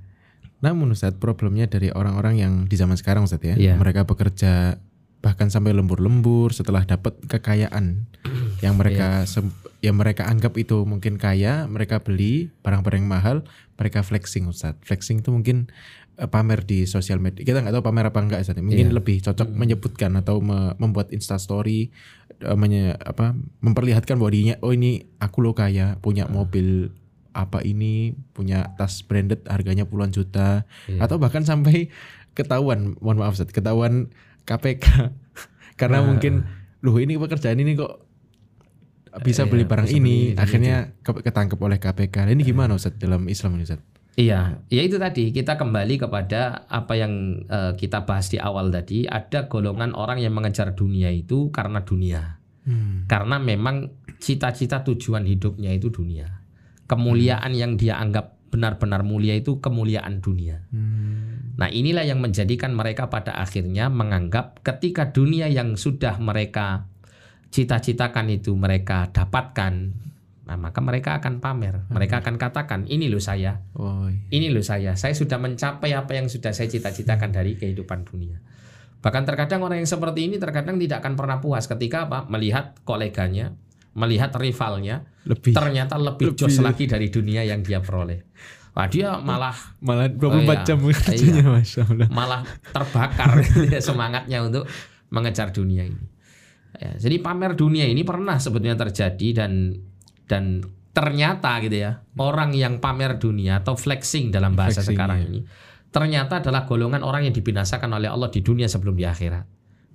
namun 0.58 0.88
Ustaz 0.90 1.12
problemnya 1.12 1.66
dari 1.66 1.90
orang-orang 1.90 2.34
yang 2.36 2.52
di 2.64 2.74
zaman 2.74 2.96
sekarang 2.96 3.28
Ustaz 3.28 3.42
ya, 3.42 3.54
Iya. 3.54 3.74
mereka 3.76 4.02
bekerja 4.02 4.80
bahkan 5.18 5.50
sampai 5.50 5.70
lembur-lembur 5.72 6.50
setelah 6.50 6.82
dapat 6.82 7.18
kekayaan 7.22 8.06
yang 8.58 8.74
mereka 8.74 9.22
Iya. 9.22 9.42
Yang 9.78 9.94
mereka 9.94 10.26
anggap 10.26 10.54
itu 10.54 10.82
mungkin 10.82 11.16
kaya, 11.16 11.64
mereka 11.64 12.00
beli 12.00 12.50
barang-barang 12.60 13.04
mahal, 13.04 13.46
mereka 13.74 14.02
flexing 14.02 14.44
Ustaz. 14.44 14.74
Flexing 14.82 15.22
itu 15.22 15.30
mungkin 15.30 15.70
eh, 16.14 16.26
pamer 16.26 16.62
di 16.62 16.82
sosial 16.84 17.18
media. 17.18 17.42
Kita 17.42 17.62
nggak 17.62 17.70
tahu 17.72 17.84
pamer 17.84 18.10
apa 18.10 18.18
enggak 18.18 18.42
Ustaz. 18.42 18.58
Mungkin 18.58 18.90
Iya. 18.90 18.94
lebih 18.94 19.22
cocok 19.22 19.48
menyebutkan 19.48 20.10
atau 20.14 20.40
me- 20.40 20.74
membuat 20.76 21.10
Insta 21.10 21.36
story 21.36 21.94
eh, 22.36 22.54
menye- 22.54 22.94
apa 22.96 23.32
memperlihatkan 23.60 24.14
bahwa 24.14 24.30
dirinya 24.30 24.56
oh 24.60 24.70
ini 24.70 25.06
aku 25.16 25.40
lo 25.40 25.52
kaya, 25.52 25.94
punya 25.96 26.26
mobil 26.26 26.90
apa 27.30 27.62
ini 27.62 28.18
punya 28.32 28.74
tas 28.74 28.98
branded 29.00 29.46
harganya 29.46 29.86
puluhan 29.86 30.10
juta 30.10 30.66
Iya. 30.86 31.06
atau 31.06 31.16
bahkan 31.16 31.42
sampai 31.42 31.86
ketahuan 32.32 32.98
mohon 32.98 33.14
maaf 33.16 33.34
Ustaz, 33.34 33.50
ketahuan 33.50 34.10
KPK 34.42 35.14
karena 35.80 36.02
mungkin 36.02 36.50
loh 36.80 36.98
ini 36.98 37.14
pekerjaan 37.14 37.58
ini 37.58 37.74
kok 37.74 38.07
bisa 39.20 39.42
Iya, 39.42 39.50
beli 39.50 39.64
barang 39.64 39.86
bisa 39.86 39.96
beli 39.96 40.02
ini 40.04 40.16
dan 40.32 40.40
akhirnya 40.42 40.76
ke- 41.00 41.22
ketangkep 41.22 41.58
oleh 41.58 41.78
KPK. 41.78 42.16
Ini 42.28 42.42
gimana 42.42 42.74
Ustaz 42.74 42.94
dalam 42.94 43.24
Islam 43.26 43.56
ini 43.56 43.64
Ustaz? 43.64 43.80
Iya, 44.14 44.58
ya 44.66 44.82
itu 44.82 44.98
tadi 44.98 45.30
kita 45.30 45.54
kembali 45.54 45.94
kepada 45.96 46.66
apa 46.66 46.94
yang 46.94 47.12
eh, 47.44 47.72
kita 47.74 48.02
bahas 48.02 48.26
di 48.26 48.36
awal 48.36 48.68
tadi. 48.68 49.06
Ada 49.06 49.46
golongan 49.46 49.94
orang 49.94 50.18
yang 50.18 50.34
mengejar 50.34 50.74
dunia 50.74 51.08
itu 51.08 51.54
karena 51.54 51.86
dunia, 51.86 52.42
Hmm. 52.66 53.06
karena 53.06 53.38
memang 53.38 53.94
cita-cita 54.18 54.82
tujuan 54.82 55.22
hidupnya 55.22 55.70
itu 55.70 55.88
dunia. 55.88 56.42
Kemuliaan 56.84 57.54
yang 57.54 57.76
dia 57.76 57.96
anggap 57.96 58.40
benar-benar 58.48 59.04
mulia 59.04 59.36
itu 59.36 59.60
kemuliaan 59.60 60.18
dunia. 60.18 60.64
Hmm. 60.72 61.54
Nah 61.54 61.68
inilah 61.68 62.02
yang 62.02 62.18
menjadikan 62.18 62.72
mereka 62.72 63.06
pada 63.06 63.36
akhirnya 63.36 63.86
menganggap 63.86 64.64
ketika 64.64 65.12
dunia 65.12 65.46
yang 65.46 65.76
sudah 65.76 66.16
mereka 66.16 66.87
cita-citakan 67.48 68.28
itu 68.30 68.52
mereka 68.54 69.08
dapatkan 69.10 70.06
Nah, 70.48 70.56
maka 70.56 70.80
mereka 70.80 71.20
akan 71.20 71.44
pamer. 71.44 71.84
Mereka 71.92 72.24
akan 72.24 72.40
katakan, 72.40 72.88
"Ini 72.88 73.12
loh 73.12 73.20
saya. 73.20 73.60
Oh, 73.76 74.08
iya. 74.08 74.16
Ini 74.32 74.48
loh 74.48 74.64
saya. 74.64 74.96
Saya 74.96 75.12
sudah 75.12 75.36
mencapai 75.36 75.92
apa 75.92 76.16
yang 76.16 76.24
sudah 76.32 76.56
saya 76.56 76.72
cita-citakan 76.72 77.36
dari 77.36 77.52
kehidupan 77.60 78.08
dunia." 78.08 78.40
Bahkan 79.04 79.28
terkadang 79.28 79.60
orang 79.60 79.84
yang 79.84 79.90
seperti 79.92 80.24
ini 80.24 80.40
terkadang 80.40 80.80
tidak 80.80 81.04
akan 81.04 81.20
pernah 81.20 81.36
puas 81.44 81.68
ketika 81.68 82.08
apa? 82.08 82.24
Melihat 82.32 82.80
koleganya, 82.88 83.60
melihat 83.92 84.32
rivalnya 84.40 85.04
lebih 85.28 85.52
ternyata 85.52 86.00
lebih, 86.00 86.32
Lebih. 86.32 86.40
jos 86.40 86.64
lagi 86.64 86.88
dari 86.88 87.12
dunia 87.12 87.44
yang 87.44 87.60
dia 87.60 87.84
peroleh. 87.84 88.24
Wah, 88.72 88.88
dia 88.88 89.20
malah 89.20 89.52
malah 89.84 90.08
24 90.08 90.32
Oh, 90.32 90.40
iya. 90.48 90.64
jam 90.64 90.78
kerjanya 90.80 91.44
Masya 91.44 91.82
Allah. 91.92 92.08
malah 92.08 92.40
terbakar 92.72 93.36
gitu 93.44 93.68
ya, 93.76 93.84
semangatnya 93.84 94.40
untuk 94.40 94.64
mengejar 95.12 95.52
dunia 95.52 95.84
ini. 95.84 96.08
Ya, 96.76 96.92
jadi 97.00 97.16
pamer 97.24 97.56
dunia 97.56 97.88
ini 97.88 98.04
pernah 98.04 98.36
sebetulnya 98.36 98.76
terjadi 98.76 99.44
dan 99.44 99.72
dan 100.28 100.60
ternyata 100.92 101.56
gitu 101.64 101.80
ya 101.80 102.04
orang 102.20 102.52
yang 102.52 102.82
pamer 102.82 103.16
dunia 103.16 103.64
atau 103.64 103.78
flexing 103.78 104.28
dalam 104.28 104.52
bahasa 104.52 104.84
Flexing, 104.84 104.94
sekarang 104.94 105.18
iya. 105.24 105.26
ini 105.26 105.40
ternyata 105.88 106.44
adalah 106.44 106.68
golongan 106.68 107.00
orang 107.00 107.24
yang 107.24 107.34
dibinasakan 107.34 107.88
oleh 107.96 108.12
Allah 108.12 108.28
di 108.28 108.44
dunia 108.44 108.68
sebelum 108.68 108.92
di 108.92 109.08
akhirat. 109.08 109.44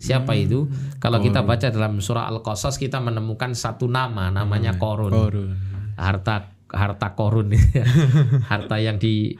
Siapa 0.02 0.36
itu? 0.36 0.68
Kalau 1.00 1.24
kita 1.24 1.46
baca 1.48 1.72
dalam 1.72 2.02
surah 2.04 2.28
Al-Qasas 2.28 2.76
kita 2.76 3.00
menemukan 3.00 3.56
satu 3.56 3.88
nama 3.88 4.28
namanya 4.34 4.76
Korun 4.76 5.14
Korun. 5.14 5.50
harta 5.96 6.52
harta 6.74 7.14
korun 7.14 7.54
ya. 7.54 7.86
harta 8.52 8.82
yang 8.82 8.98
di 8.98 9.38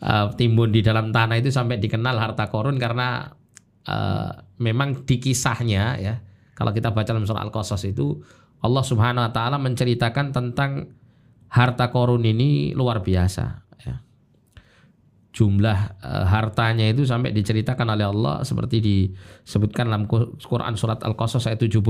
uh, 0.00 0.30
timbun 0.38 0.70
di 0.70 0.80
dalam 0.80 1.10
tanah 1.10 1.42
itu 1.42 1.50
sampai 1.50 1.82
dikenal 1.82 2.14
harta 2.14 2.46
korun 2.46 2.78
karena 2.78 3.34
uh, 3.90 4.30
memang 4.62 5.02
di 5.02 5.18
kisahnya 5.18 5.98
ya 5.98 6.14
kalau 6.62 6.70
kita 6.70 6.94
baca 6.94 7.10
dalam 7.10 7.26
surah 7.26 7.42
al-qasas 7.42 7.82
itu 7.90 8.22
Allah 8.62 8.86
Subhanahu 8.86 9.26
wa 9.26 9.32
taala 9.34 9.58
menceritakan 9.58 10.30
tentang 10.30 10.94
harta 11.50 11.90
korun 11.90 12.22
ini 12.22 12.70
luar 12.78 13.02
biasa 13.02 13.66
ya. 13.82 13.98
jumlah 15.34 15.98
uh, 15.98 16.24
hartanya 16.30 16.86
itu 16.86 17.02
sampai 17.02 17.34
diceritakan 17.34 17.98
oleh 17.98 18.06
Allah 18.06 18.46
seperti 18.46 18.78
disebutkan 18.78 19.90
dalam 19.90 20.06
Quran 20.38 20.78
surat 20.78 21.02
al-qasas 21.02 21.50
ayat 21.50 21.66
76 21.66 21.82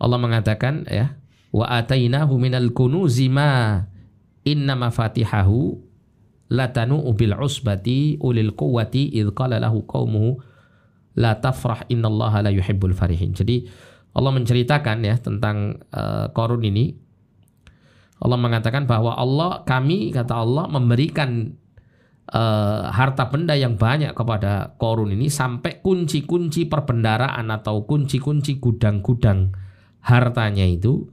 Allah 0.00 0.18
mengatakan 0.18 0.88
ya 0.88 1.20
wa 1.52 1.68
atainahu 1.68 2.40
minal 2.40 2.72
kunuzi 2.72 3.28
ma 3.28 3.84
inna 4.48 4.72
mafatihahu 4.72 5.76
latanu 6.48 7.04
bil 7.12 7.36
usbati 7.36 8.16
ulil 8.24 8.56
quwwati 8.56 9.12
id 9.20 9.36
qala 9.36 9.60
lahu 9.60 9.84
qaumuhu 9.84 10.40
la 11.18 11.36
tafrah 11.36 11.84
innallaha 11.92 12.44
la 12.44 12.50
yuhibbul 12.52 12.96
farihin. 12.96 13.36
Jadi 13.36 13.68
Allah 14.12 14.32
menceritakan 14.32 14.98
ya 15.04 15.16
tentang 15.16 15.80
uh, 15.92 16.28
Korun 16.32 16.62
ini 16.64 16.92
Allah 18.22 18.38
mengatakan 18.38 18.86
bahwa 18.86 19.18
Allah 19.18 19.66
kami 19.66 20.14
kata 20.14 20.36
Allah 20.36 20.70
memberikan 20.70 21.58
uh, 22.30 22.86
harta 22.92 23.26
benda 23.32 23.58
yang 23.58 23.74
banyak 23.74 24.14
kepada 24.14 24.78
Korun 24.78 25.10
ini 25.10 25.26
sampai 25.26 25.82
kunci-kunci 25.82 26.70
perbendaraan 26.70 27.50
atau 27.50 27.82
kunci-kunci 27.82 28.62
gudang-gudang 28.62 29.50
hartanya 30.06 30.66
itu 30.66 31.08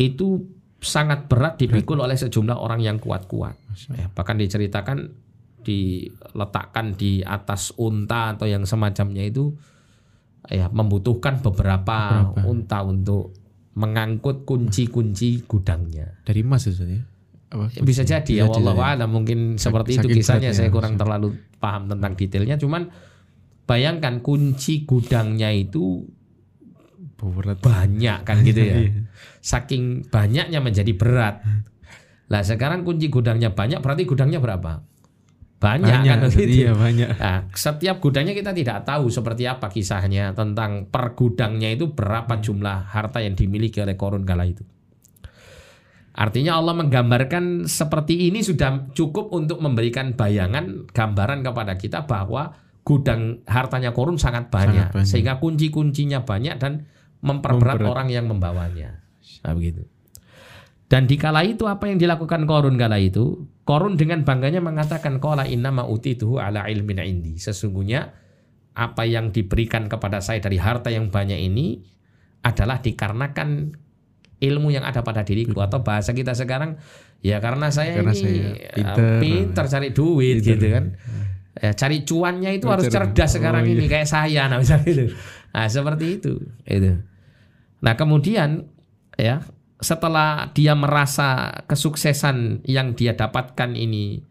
itu 0.00 0.50
sangat 0.82 1.30
berat 1.30 1.62
dipikul 1.62 2.02
oleh 2.02 2.18
sejumlah 2.18 2.58
orang 2.58 2.82
yang 2.82 2.98
kuat-kuat. 2.98 3.54
Ya, 3.94 4.10
bahkan 4.10 4.34
diceritakan 4.34 5.14
diletakkan 5.62 6.94
di 6.98 7.22
atas 7.22 7.72
unta 7.78 8.34
atau 8.36 8.46
yang 8.50 8.66
semacamnya 8.68 9.22
itu 9.24 9.54
ya 10.50 10.66
membutuhkan 10.68 11.38
beberapa, 11.40 12.28
Beberapa. 12.34 12.46
unta 12.50 12.78
untuk 12.82 13.32
mengangkut 13.78 14.44
kunci-kunci 14.44 15.46
gudangnya. 15.48 16.18
Dari 16.26 16.44
emas 16.44 16.68
itu 16.68 16.82
Ustaz, 16.82 16.90
ya? 16.92 17.02
Apa? 17.52 17.64
Ya, 17.72 17.80
bisa 17.84 18.02
jadi 18.04 18.32
ya 18.32 18.44
wallahu 18.48 18.80
jadi. 18.80 18.96
a'lam 18.96 19.10
mungkin 19.12 19.38
seperti 19.60 20.00
itu 20.00 20.08
kisahnya 20.08 20.56
saya 20.56 20.72
kurang 20.72 20.96
terlalu 20.96 21.36
paham 21.60 21.84
tentang 21.84 22.16
detailnya 22.16 22.56
cuman 22.56 22.88
bayangkan 23.68 24.24
kunci 24.24 24.88
gudangnya 24.88 25.52
itu 25.52 26.08
Berat. 27.22 27.62
banyak 27.62 28.18
kan 28.26 28.42
gitu 28.42 28.60
ya. 28.66 28.76
Iya. 28.82 29.06
Saking 29.38 30.10
banyaknya 30.10 30.58
menjadi 30.58 30.90
berat. 30.94 31.38
Lah 32.26 32.42
sekarang 32.42 32.82
kunci 32.82 33.06
gudangnya 33.06 33.54
banyak 33.54 33.78
berarti 33.78 34.02
gudangnya 34.08 34.42
berapa? 34.42 34.82
Banyak, 35.62 36.02
kan 36.02 36.18
Ustaz. 36.26 36.34
begitu. 36.34 36.66
Iya 36.66 36.72
banyak. 36.74 37.08
Nah, 37.14 37.38
setiap 37.54 37.96
gudangnya 38.02 38.34
kita 38.34 38.50
tidak 38.50 38.82
tahu 38.82 39.06
seperti 39.06 39.46
apa 39.46 39.70
kisahnya 39.70 40.34
tentang 40.34 40.90
per 40.90 41.14
gudangnya 41.14 41.70
itu 41.70 41.94
berapa 41.94 42.34
jumlah 42.36 42.90
harta 42.90 43.22
yang 43.22 43.38
dimiliki 43.38 43.78
oleh 43.78 43.94
korun 43.94 44.26
kala 44.26 44.42
itu. 44.42 44.66
Artinya 46.12 46.60
Allah 46.60 46.76
menggambarkan 46.76 47.64
seperti 47.64 48.28
ini 48.28 48.44
sudah 48.44 48.92
cukup 48.92 49.32
untuk 49.32 49.64
memberikan 49.64 50.12
bayangan 50.12 50.84
gambaran 50.92 51.40
kepada 51.40 51.80
kita 51.80 52.04
bahwa 52.04 52.52
gudang 52.84 53.40
hartanya 53.48 53.96
korun 53.96 54.20
sangat 54.20 54.52
banyak, 54.52 54.92
Sangat 54.92 54.92
banyak. 54.92 55.08
sehingga 55.08 55.34
kunci-kuncinya 55.40 56.26
banyak 56.28 56.60
dan 56.60 56.84
memperberat 57.24 57.80
Memberat. 57.80 57.92
orang 57.96 58.08
yang 58.12 58.26
membawanya. 58.28 59.00
Nah, 59.40 59.54
begitu. 59.56 59.88
Dan 60.92 61.08
di 61.08 61.16
kala 61.16 61.40
itu 61.40 61.64
apa 61.64 61.88
yang 61.88 61.96
dilakukan 61.96 62.44
Korun 62.44 62.76
kala 62.76 63.00
itu? 63.00 63.48
Korun 63.64 63.96
dengan 63.96 64.28
bangganya 64.28 64.60
mengatakan 64.60 65.24
qala 65.24 65.48
inna 65.48 65.72
ma 65.72 65.88
utituhu 65.88 66.36
ala 66.36 66.68
ilmin 66.68 67.00
indi. 67.00 67.40
Sesungguhnya 67.40 68.12
apa 68.76 69.08
yang 69.08 69.32
diberikan 69.32 69.88
kepada 69.88 70.20
saya 70.20 70.44
dari 70.44 70.60
harta 70.60 70.92
yang 70.92 71.08
banyak 71.08 71.40
ini 71.40 71.80
adalah 72.44 72.84
dikarenakan 72.84 73.72
ilmu 74.36 74.68
yang 74.68 74.84
ada 74.84 75.00
pada 75.00 75.24
diriku 75.24 75.64
atau 75.64 75.80
bahasa 75.80 76.12
kita 76.12 76.36
sekarang 76.36 76.76
ya 77.24 77.40
karena 77.40 77.72
saya 77.72 78.02
Karena 78.02 78.12
ini 78.12 78.20
saya 78.20 78.44
eh, 78.52 78.74
pinter. 78.76 79.16
pinter 79.22 79.64
cari 79.72 79.88
duit 79.96 80.36
Pinter. 80.44 80.52
gitu 80.52 80.66
kan. 80.76 80.84
Ya, 81.56 81.70
cari 81.72 81.96
cuannya 82.04 82.50
itu 82.52 82.66
harus 82.68 82.92
Pinter. 82.92 83.08
cerdas 83.08 83.32
Oh, 83.32 83.34
sekarang 83.40 83.64
iya. 83.64 83.72
ini 83.80 83.84
kayak 83.88 84.08
saya 84.12 84.44
nah 84.44 84.60
misalnya 84.60 84.92
itu. 84.92 85.04
Nah, 85.56 85.68
seperti 85.72 86.04
itu. 86.20 86.32
Itu. 86.68 87.00
Nah, 87.80 87.96
kemudian 87.96 88.68
ya 89.16 89.40
setelah 89.82 90.54
dia 90.54 90.72
merasa 90.72 91.60
kesuksesan 91.66 92.62
yang 92.64 92.94
dia 92.94 93.18
dapatkan 93.18 93.74
ini 93.74 94.22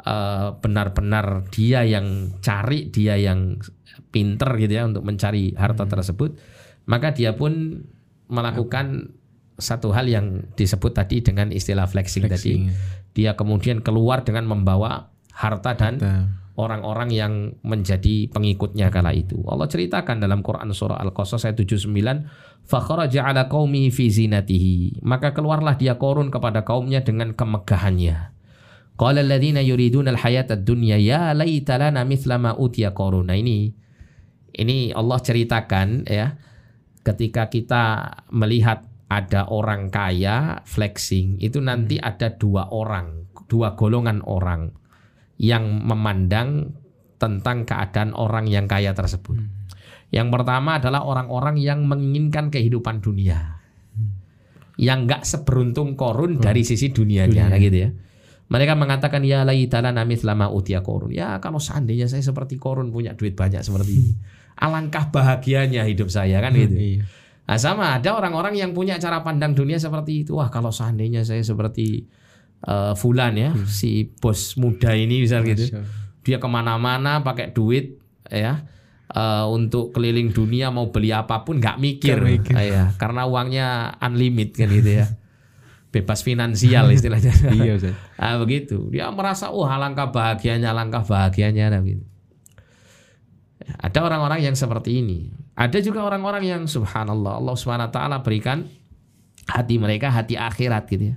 eh, 0.00 0.48
benar-benar 0.56 1.46
dia 1.52 1.84
yang 1.84 2.32
cari, 2.40 2.88
dia 2.88 3.20
yang 3.20 3.60
pinter 4.10 4.56
gitu 4.56 4.72
ya 4.72 4.88
untuk 4.88 5.04
mencari 5.04 5.52
harta 5.54 5.84
Hmm. 5.84 5.92
tersebut, 5.92 6.40
maka 6.88 7.12
dia 7.12 7.36
pun 7.36 7.84
melakukan 8.26 9.12
satu 9.60 9.92
hal 9.92 10.08
yang 10.08 10.48
disebut 10.56 10.96
tadi 10.96 11.20
dengan 11.20 11.52
istilah 11.52 11.84
flexing, 11.84 12.24
tadi. 12.24 12.32
Flexing. 12.32 12.62
Dia 13.12 13.36
kemudian 13.36 13.84
keluar 13.84 14.24
dengan 14.24 14.48
membawa 14.48 15.12
harta 15.36 15.76
dan 15.76 16.00
Kita- 16.00 16.26
orang-orang 16.60 17.08
yang 17.08 17.32
menjadi 17.64 18.28
pengikutnya 18.28 18.92
kala 18.92 19.16
itu. 19.16 19.40
Allah 19.48 19.64
ceritakan 19.64 20.20
dalam 20.20 20.44
Quran 20.44 20.68
surah 20.76 21.00
Al-Qasas 21.00 21.48
ayat 21.48 21.56
79, 21.56 22.28
"Fakharaja 22.68 23.24
'ala 23.24 23.48
qaumi 23.48 23.88
fi 23.88 24.12
zinatihi." 24.12 25.00
Maka 25.00 25.32
keluarlah 25.32 25.80
dia 25.80 25.96
korun 25.96 26.28
kepada 26.28 26.60
kaumnya 26.60 27.00
dengan 27.00 27.32
kemegahannya. 27.32 28.36
Qala 29.00 29.24
alladziina 29.24 29.64
yuriduna 29.64 30.12
al-hayata 30.12 30.60
ad-dunya 30.60 31.00
ya 31.00 31.32
laita 31.32 31.80
lana 31.80 32.04
mithla 32.04 32.36
ma 32.36 32.52
utiya 32.52 32.92
qarun. 32.92 33.32
Nah 33.32 33.36
ini 33.40 33.72
ini 34.52 34.92
Allah 34.92 35.16
ceritakan 35.24 36.04
ya 36.04 36.36
ketika 37.00 37.48
kita 37.48 37.84
melihat 38.28 38.84
ada 39.08 39.48
orang 39.48 39.88
kaya 39.88 40.60
flexing 40.68 41.40
itu 41.40 41.64
nanti 41.64 41.96
ada 41.96 42.36
dua 42.36 42.68
orang, 42.68 43.24
dua 43.48 43.72
golongan 43.72 44.20
orang 44.28 44.79
yang 45.40 45.80
memandang 45.80 46.76
tentang 47.16 47.64
keadaan 47.64 48.12
orang 48.12 48.44
yang 48.44 48.68
kaya 48.68 48.92
tersebut. 48.92 49.40
Yang 50.12 50.28
pertama 50.36 50.76
adalah 50.76 51.00
orang-orang 51.08 51.56
yang 51.56 51.88
menginginkan 51.88 52.52
kehidupan 52.52 53.00
dunia. 53.00 53.62
Yang 54.76 54.98
nggak 55.08 55.22
seberuntung 55.24 55.96
korun 55.96 56.40
dari 56.40 56.64
sisi 56.64 56.92
dunianya, 56.92 57.48
Dunia. 57.48 57.52
nah 57.52 57.58
gitu 57.60 57.78
ya. 57.88 57.90
Mereka 58.50 58.74
mengatakan 58.74 59.22
ya 59.22 59.46
laitala 59.46 59.94
namit 59.94 60.26
lama 60.26 60.50
utia 60.50 60.82
korun. 60.82 61.14
Ya 61.14 61.38
kalau 61.38 61.62
seandainya 61.62 62.10
saya 62.10 62.20
seperti 62.20 62.58
korun 62.58 62.90
punya 62.90 63.14
duit 63.14 63.38
banyak 63.38 63.62
seperti 63.62 63.92
ini. 63.96 64.12
Alangkah 64.60 65.08
bahagianya 65.08 65.86
hidup 65.86 66.10
saya 66.10 66.42
kan 66.42 66.52
gitu. 66.52 66.74
Iya. 66.74 67.06
Nah 67.46 67.58
sama 67.60 67.94
ada 67.96 68.10
orang-orang 68.18 68.58
yang 68.58 68.74
punya 68.74 68.98
cara 68.98 69.22
pandang 69.22 69.54
dunia 69.54 69.78
seperti 69.78 70.26
itu. 70.26 70.34
Wah 70.34 70.50
kalau 70.50 70.74
seandainya 70.74 71.22
saya 71.22 71.44
seperti 71.46 72.10
eh, 72.66 72.92
Fulan 72.96 73.34
ya, 73.36 73.50
si 73.68 74.10
bos 74.20 74.56
muda 74.60 74.92
ini 74.96 75.24
misal 75.24 75.46
gitu. 75.46 75.68
Masya. 75.70 75.82
Dia 76.20 76.36
ke 76.36 76.48
mana-mana 76.48 77.24
pakai 77.24 77.56
duit 77.56 77.96
ya 78.28 78.64
eh, 79.10 79.44
untuk 79.48 79.96
keliling 79.96 80.30
dunia 80.30 80.68
mau 80.68 80.92
beli 80.92 81.14
apa 81.14 81.42
pun 81.42 81.58
nggak 81.58 81.76
mikir, 81.80 82.16
Nggak 82.20 82.30
mikir. 82.30 82.54
Ah, 82.56 82.64
ya, 82.64 82.84
karena 82.96 83.24
uangnya 83.26 83.66
unlimited 84.00 84.56
kan 84.56 84.68
gitu 84.68 84.90
ya. 85.04 85.06
Bebas 85.90 86.22
finansial 86.22 86.86
istilahnya. 86.94 87.34
Iya 87.58 87.74
Ustaz. 87.74 87.98
Ah 88.14 88.38
begitu. 88.38 88.86
Dia 88.94 89.10
merasa 89.10 89.50
wah 89.50 89.74
alangkah 89.74 90.14
bahagianya, 90.14 90.70
alangkah 90.70 91.02
bahagianya 91.02 91.74
nah, 91.74 91.82
gitu. 91.82 92.06
Ada 93.78 93.98
orang-orang 94.02 94.46
yang 94.46 94.56
seperti 94.56 95.02
ini. 95.02 95.30
Ada 95.58 95.82
juga 95.84 96.06
orang-orang 96.06 96.46
yang 96.46 96.62
subhanallah 96.64 97.42
Allah 97.42 97.54
Subhanahu 97.58 97.90
wa 97.90 97.94
taala 97.94 98.16
berikan 98.24 98.66
hati 99.50 99.76
mereka 99.76 100.08
hati 100.08 100.38
akhirat 100.38 100.88
gitu 100.88 101.12
ya. 101.12 101.16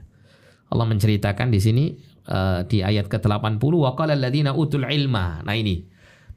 Allah 0.73 0.89
menceritakan 0.89 1.53
di 1.53 1.59
sini 1.62 1.86
uh, 2.27 2.65
di 2.65 2.81
ayat 2.81 3.05
ke-80 3.05 3.62
waqala 3.62 4.17
alladziina 4.17 4.57
utul 4.57 4.89
ilma. 4.89 5.45
Nah 5.45 5.53
ini 5.53 5.86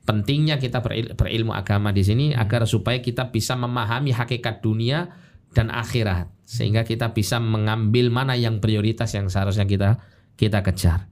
pentingnya 0.07 0.61
kita 0.61 0.85
beril- 0.85 1.17
berilmu 1.17 1.57
agama 1.57 1.91
di 1.91 2.05
sini 2.05 2.37
agar 2.37 2.69
supaya 2.69 3.01
kita 3.01 3.33
bisa 3.33 3.57
memahami 3.57 4.13
hakikat 4.13 4.61
dunia 4.61 5.09
dan 5.57 5.73
akhirat 5.73 6.29
sehingga 6.47 6.85
kita 6.87 7.11
bisa 7.17 7.41
mengambil 7.41 8.13
mana 8.13 8.39
yang 8.39 8.63
prioritas 8.63 9.11
yang 9.17 9.27
seharusnya 9.27 9.65
kita 9.65 9.99
kita 10.37 10.61
kejar. 10.63 11.09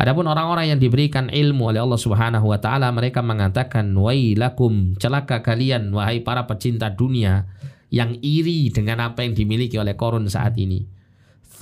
Adapun 0.00 0.24
orang-orang 0.24 0.72
yang 0.72 0.80
diberikan 0.80 1.28
ilmu 1.28 1.68
oleh 1.68 1.84
Allah 1.84 2.00
Subhanahu 2.00 2.48
wa 2.48 2.56
taala 2.56 2.88
mereka 2.88 3.20
mengatakan 3.20 3.92
wailakum 3.92 4.96
celaka 4.96 5.44
kalian 5.44 5.92
wahai 5.92 6.24
para 6.24 6.48
pecinta 6.48 6.88
dunia 6.88 7.44
yang 7.92 8.16
iri 8.24 8.72
dengan 8.72 9.12
apa 9.12 9.20
yang 9.20 9.36
dimiliki 9.36 9.76
oleh 9.76 9.92
korun 9.92 10.24
saat 10.32 10.56
ini. 10.56 11.01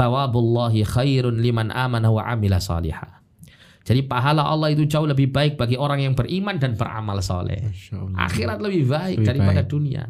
Thawabullahi 0.01 0.81
khairun 0.83 1.37
liman 1.37 1.69
amana 1.69 2.09
wa 2.09 2.25
amila 2.25 2.57
salihah. 2.57 3.21
Jadi 3.85 4.05
pahala 4.05 4.45
Allah 4.45 4.73
itu 4.73 4.89
jauh 4.89 5.05
lebih 5.05 5.29
baik 5.29 5.61
bagi 5.61 5.77
orang 5.77 6.01
yang 6.01 6.17
beriman 6.17 6.57
dan 6.57 6.73
beramal 6.73 7.21
soleh. 7.21 7.61
Allah. 7.93 8.17
Akhirat 8.25 8.59
lebih 8.61 8.89
baik 8.89 9.21
Lebih 9.21 9.27
daripada 9.29 9.61
baik. 9.61 9.69
dunia. 9.69 10.05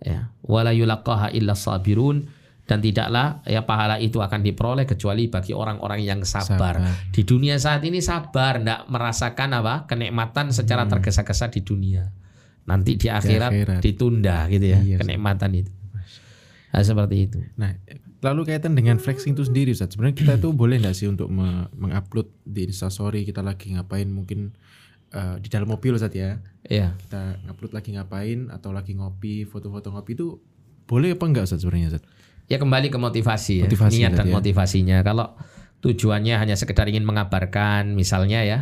Ya, 0.00 0.32
wala 0.40 0.72
yulaqaha 0.72 1.28
illa 1.30 1.52
sabirun 1.52 2.24
dan 2.64 2.80
tidaklah 2.80 3.44
ya 3.44 3.66
pahala 3.66 4.00
itu 4.00 4.16
akan 4.16 4.40
diperoleh 4.40 4.88
kecuali 4.88 5.28
bagi 5.28 5.52
orang-orang 5.52 6.00
yang 6.00 6.20
sabar. 6.24 6.80
Sabar. 6.80 7.10
Di 7.12 7.20
dunia 7.26 7.60
saat 7.60 7.84
ini 7.84 8.00
sabar, 8.00 8.56
tidak 8.56 8.88
merasakan 8.88 9.60
apa 9.60 9.84
kenikmatan 9.84 10.54
secara 10.54 10.88
Hmm. 10.88 10.92
tergesa-gesa 10.96 11.52
di 11.52 11.60
dunia. 11.60 12.08
Nanti 12.64 12.94
di 12.96 13.10
akhirat, 13.10 13.50
akhirat. 13.52 13.80
ditunda 13.82 14.46
gitu 14.48 14.66
ya 14.70 14.78
Iya, 14.80 14.96
kenikmatan 15.02 15.50
itu. 15.52 15.72
Nah, 16.70 16.82
seperti 16.86 17.16
itu. 17.26 17.38
Nah, 17.58 17.74
lalu 18.22 18.46
kaitan 18.46 18.78
dengan 18.78 19.02
flexing 19.02 19.34
itu 19.34 19.42
sendiri, 19.42 19.74
Ustaz. 19.74 19.94
Sebenarnya 19.94 20.16
kita 20.16 20.34
tuh 20.38 20.54
boleh 20.54 20.78
nggak 20.78 20.94
sih 20.94 21.10
untuk 21.10 21.26
me- 21.26 21.66
mengupload 21.74 22.30
di 22.46 22.70
Instastory 22.70 23.26
kita 23.26 23.42
lagi 23.42 23.74
ngapain 23.74 24.06
mungkin 24.06 24.54
eh, 25.10 25.36
di 25.42 25.48
dalam 25.50 25.66
mobil, 25.66 25.98
Ustaz 25.98 26.14
ya. 26.14 26.38
Iya. 26.62 26.94
Kita 26.94 27.42
ngupload 27.50 27.72
lagi 27.74 27.90
ngapain 27.98 28.54
atau 28.54 28.70
lagi 28.70 28.94
ngopi, 28.94 29.42
foto-foto 29.50 29.90
ngopi 29.90 30.14
itu 30.14 30.38
boleh 30.86 31.18
apa 31.18 31.24
enggak 31.26 31.44
Ustaz 31.50 31.66
sebenarnya, 31.66 31.98
Ustaz? 31.98 32.04
Ya 32.46 32.58
kembali 32.58 32.90
ke 32.90 32.98
motivasi, 32.98 33.62
Motivasi 33.66 33.98
ya, 34.02 34.10
niat 34.10 34.18
dan 34.18 34.26
ya. 34.30 34.34
motivasinya. 34.38 34.96
Kalau 35.02 35.38
tujuannya 35.82 36.34
hanya 36.38 36.54
sekedar 36.54 36.86
ingin 36.86 37.02
mengabarkan, 37.06 37.98
misalnya 37.98 38.46
ya, 38.46 38.58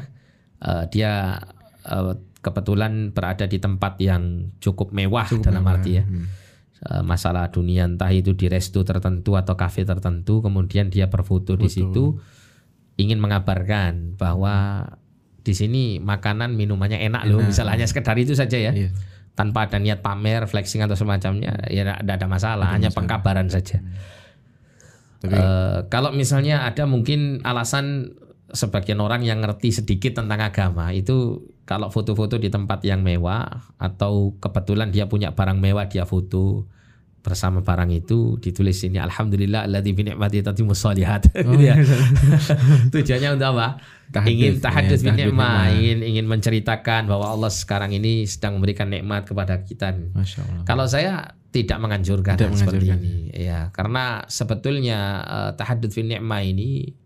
eh, 0.64 0.84
dia 0.88 1.44
eh, 1.84 2.14
kebetulan 2.40 3.10
berada 3.12 3.44
di 3.44 3.58
tempat 3.60 4.00
yang 4.00 4.54
cukup 4.62 4.94
mewah 4.96 5.28
dalam 5.44 5.66
arti 5.68 6.00
ya. 6.00 6.04
Hmm. 6.08 6.30
Eh, 6.78 7.02
masalah 7.02 7.50
dunia 7.50 7.90
entah 7.90 8.06
itu 8.08 8.38
di 8.38 8.46
resto 8.46 8.86
tertentu 8.86 9.34
atau 9.34 9.58
kafe 9.58 9.82
tertentu, 9.82 10.38
kemudian 10.38 10.86
dia 10.88 11.10
berfoto 11.10 11.58
di 11.58 11.66
Foto. 11.66 11.74
situ 11.74 12.04
ingin 12.94 13.18
mengabarkan 13.18 14.14
bahwa 14.14 14.86
di 15.42 15.58
sini 15.58 15.98
makanan 15.98 16.54
minumannya 16.54 17.02
enak, 17.02 17.26
loh, 17.26 17.42
Enak. 17.42 17.50
misalnya 17.50 17.74
hanya 17.74 17.86
sekedar 17.86 18.14
itu 18.14 18.38
saja 18.38 18.54
ya 18.54 18.70
Iya. 18.70 18.94
tanpa 19.34 19.66
ada 19.66 19.78
niat 19.78 20.02
pamer, 20.02 20.46
flexing 20.46 20.78
atau 20.78 20.94
semacamnya, 20.94 21.66
ya 21.66 21.98
tidak 21.98 22.14
ada 22.14 22.26
masalah, 22.26 22.66
Ada 22.70 22.74
hanya 22.74 22.88
masalah. 22.90 22.98
pengkabaran 23.02 23.48
saja. 23.50 23.82
Tapi 25.18 25.34
Eh, 25.34 25.78
kalau 25.90 26.14
misalnya 26.14 26.62
ada 26.62 26.86
mungkin 26.86 27.42
alasan 27.42 28.14
sebagian 28.48 28.98
orang 28.98 29.20
yang 29.22 29.44
ngerti 29.44 29.72
sedikit 29.72 30.24
tentang 30.24 30.40
agama 30.40 30.88
itu 30.90 31.44
kalau 31.68 31.92
foto-foto 31.92 32.40
di 32.40 32.48
tempat 32.48 32.80
yang 32.82 33.04
mewah 33.04 33.44
atau 33.76 34.32
kebetulan 34.40 34.88
dia 34.88 35.04
punya 35.04 35.36
barang 35.36 35.60
mewah 35.60 35.84
dia 35.84 36.08
foto 36.08 36.64
bersama 37.18 37.60
barang 37.60 37.92
itu 37.92 38.40
ditulis 38.40 38.78
ini 38.88 38.96
alhamdulillah 38.96 39.68
alladzi 39.68 39.92
bi 39.92 40.00
ni'mati 40.06 40.40
tatimmus 40.40 40.80
shalihat 40.80 41.28
Oh, 41.44 41.52
gitu 41.52 41.60
ya. 41.66 41.76
iya. 41.76 41.84
Tujuannya 42.94 43.28
untuk 43.36 43.48
apa? 43.52 43.68
Ingin 44.24 44.56
ya, 44.56 44.96
bi 44.96 45.10
ni'mah, 45.12 45.28
nikmah. 45.28 45.62
ingin 45.76 45.98
ingin 46.08 46.24
menceritakan 46.24 47.04
bahwa 47.04 47.28
Allah 47.28 47.52
sekarang 47.52 47.92
ini 47.92 48.24
sedang 48.24 48.56
memberikan 48.56 48.88
nikmat 48.88 49.28
kepada 49.28 49.60
kita. 49.60 49.92
Kalau 50.64 50.88
saya 50.88 51.36
tidak 51.52 51.76
menganjurkan 51.76 52.36
Tidak 52.40 52.54
seperti 52.56 52.96
menganjurkan. 52.96 53.28
ini, 53.28 53.44
ya 53.44 53.68
karena 53.76 54.24
sebetulnya 54.28 54.98
uh, 55.20 55.50
tahadduts 55.52 55.92
fi 55.92 56.08
ni'mah 56.08 56.40
ini 56.44 56.96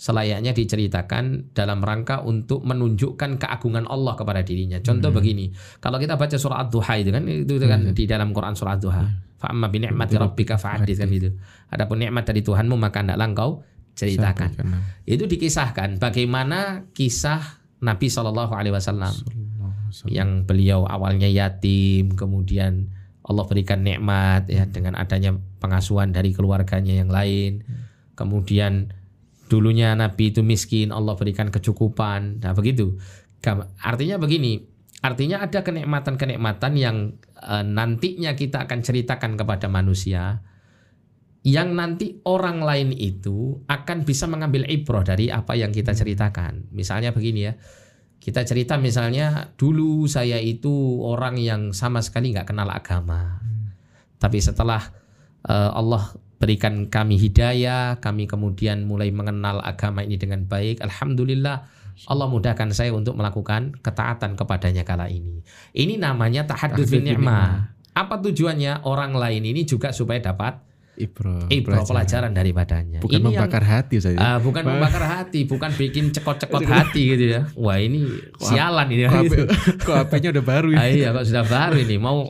selayaknya 0.00 0.56
diceritakan 0.56 1.52
dalam 1.52 1.84
rangka 1.84 2.24
untuk 2.24 2.64
menunjukkan 2.64 3.36
keagungan 3.36 3.84
Allah 3.84 4.16
kepada 4.16 4.40
dirinya. 4.40 4.80
Contoh 4.80 5.12
begini, 5.12 5.52
kalau 5.76 6.00
kita 6.00 6.16
baca 6.16 6.40
surah 6.40 6.64
Ad-Duha 6.64 6.94
itu 7.04 7.10
kan 7.12 7.22
itu, 7.28 7.54
kan 7.68 7.80
di 7.92 8.04
dalam 8.08 8.32
Quran 8.32 8.56
surah 8.56 8.80
Ad-Duha. 8.80 9.02
Fa 9.36 9.52
amma 9.52 9.68
bi 9.68 9.84
ni'mati 9.84 10.16
rabbika 10.16 10.56
fa'addits 10.56 11.04
kan 11.04 11.12
itu. 11.12 11.28
Adapun 11.68 12.00
nikmat 12.00 12.24
dari 12.24 12.40
Tuhanmu 12.40 12.80
maka 12.80 13.04
hendaklah 13.04 13.28
engkau 13.28 13.50
ceritakan. 13.92 14.48
Sampaikan. 14.56 14.80
Itu 15.04 15.28
dikisahkan 15.28 16.00
bagaimana 16.00 16.88
kisah 16.96 17.60
Nabi 17.84 18.08
Shallallahu 18.08 18.56
alaihi 18.56 18.72
wasallam 18.72 19.12
yang 20.08 20.48
beliau 20.48 20.88
awalnya 20.88 21.28
yatim 21.28 22.16
kemudian 22.16 22.88
Allah 23.20 23.44
berikan 23.44 23.84
nikmat 23.84 24.48
ya 24.48 24.64
dengan 24.64 24.96
adanya 24.96 25.36
pengasuhan 25.60 26.12
dari 26.12 26.32
keluarganya 26.32 27.00
yang 27.00 27.08
lain 27.08 27.64
kemudian 28.14 28.92
dulunya 29.50 29.98
Nabi 29.98 30.30
itu 30.30 30.46
miskin 30.46 30.94
Allah 30.94 31.18
berikan 31.18 31.50
kecukupan. 31.50 32.38
Nah 32.38 32.54
begitu. 32.54 32.94
Artinya 33.82 34.16
begini 34.22 34.62
artinya 35.00 35.40
ada 35.40 35.64
kenikmatan-kenikmatan 35.64 36.72
yang 36.76 37.16
eh, 37.40 37.64
nantinya 37.64 38.36
kita 38.36 38.68
akan 38.68 38.80
ceritakan 38.84 39.34
kepada 39.34 39.66
manusia 39.66 40.44
yang 41.40 41.72
nanti 41.72 42.20
orang 42.28 42.60
lain 42.60 42.92
itu 42.92 43.64
akan 43.64 44.04
bisa 44.04 44.28
mengambil 44.28 44.68
ibrah 44.68 45.00
dari 45.00 45.32
apa 45.32 45.56
yang 45.56 45.72
kita 45.72 45.96
ceritakan. 45.96 46.68
Misalnya 46.70 47.16
begini 47.16 47.40
ya 47.48 47.56
kita 48.20 48.44
cerita 48.44 48.76
misalnya 48.76 49.56
dulu 49.56 50.04
saya 50.04 50.36
itu 50.36 51.00
orang 51.00 51.40
yang 51.40 51.72
sama 51.72 52.04
sekali 52.04 52.36
nggak 52.36 52.52
kenal 52.52 52.68
agama. 52.68 53.40
Tapi 54.20 54.36
setelah 54.36 54.84
eh, 55.48 55.70
Allah 55.72 56.12
berikan 56.40 56.88
kami 56.88 57.20
hidayah, 57.20 58.00
kami 58.00 58.24
kemudian 58.24 58.88
mulai 58.88 59.12
mengenal 59.12 59.60
agama 59.60 60.00
ini 60.00 60.16
dengan 60.16 60.48
baik. 60.48 60.80
Alhamdulillah 60.80 61.68
Allah 62.08 62.26
mudahkan 62.32 62.72
saya 62.72 62.96
untuk 62.96 63.12
melakukan 63.12 63.76
ketaatan 63.84 64.32
kepadanya 64.40 64.88
kala 64.88 65.12
ini. 65.12 65.44
Ini 65.76 66.00
namanya 66.00 66.48
Tahaddus 66.48 66.88
bin 66.88 67.04
ni'mah. 67.04 67.76
Apa 67.92 68.16
tujuannya? 68.24 68.88
Orang 68.88 69.12
lain 69.12 69.44
ini 69.44 69.68
juga 69.68 69.92
supaya 69.92 70.16
dapat 70.16 70.56
Ibro. 70.96 71.48
ibrah 71.48 71.84
pelajaran 71.84 72.32
daripadanya. 72.32 73.00
Bukan 73.00 73.20
ini 73.20 73.36
yang- 73.36 73.44
membakar 73.44 73.64
hati 73.64 74.00
saya. 74.00 74.16
Ah, 74.16 74.36
bukan 74.40 74.64
membakar 74.64 75.04
hati, 75.04 75.44
bukan 75.44 75.72
bikin 75.72 76.08
cekot-cekot 76.08 76.64
hati 76.64 77.02
gitu 77.16 77.24
ya. 77.36 77.40
Wah 77.56 77.76
ini 77.76 78.04
sialan 78.36 78.88
ini. 78.88 79.04
kok, 79.04 79.22
gitu. 79.24 79.44
Kok 79.80 79.96
HP-nya 79.96 80.28
udah 80.32 80.44
baru 80.44 80.68
Ah, 80.76 80.88
ya? 80.88 80.92
iya 80.92 81.08
kok 81.12 81.24
sudah 81.24 81.44
baru 81.44 81.76
ini 81.80 81.96
mau 82.00 82.28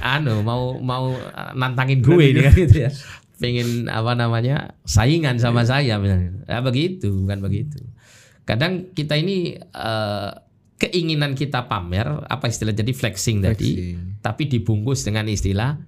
anu 0.00 0.40
mau 0.40 0.76
mau 0.80 1.12
uh, 1.12 1.52
nantangin 1.56 2.00
gue 2.00 2.24
ini 2.24 2.40
kan 2.40 2.52
gitu 2.56 2.76
ya. 2.84 2.90
Pengen 3.36 3.92
apa 3.92 4.16
namanya 4.16 4.76
saingan 4.88 5.36
sama 5.36 5.62
saya 5.68 6.00
misalnya. 6.00 6.32
Ya 6.48 6.64
begitu, 6.64 7.12
bukan 7.24 7.44
begitu. 7.44 7.84
Kadang 8.48 8.94
kita 8.96 9.18
ini 9.18 9.58
eh, 9.60 10.30
keinginan 10.76 11.32
kita 11.32 11.68
pamer 11.68 12.04
apa 12.28 12.46
istilah 12.48 12.76
jadi 12.76 12.92
flexing, 12.92 13.40
tadi, 13.40 13.70
Flexing. 13.74 14.20
tapi 14.20 14.42
dibungkus 14.44 15.08
dengan 15.08 15.24
istilah 15.24 15.80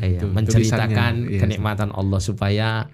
iya, 0.00 0.20
Itu, 0.20 0.32
menceritakan 0.32 1.36
iya. 1.36 1.40
kenikmatan 1.40 1.92
Allah 1.92 2.20
supaya 2.20 2.88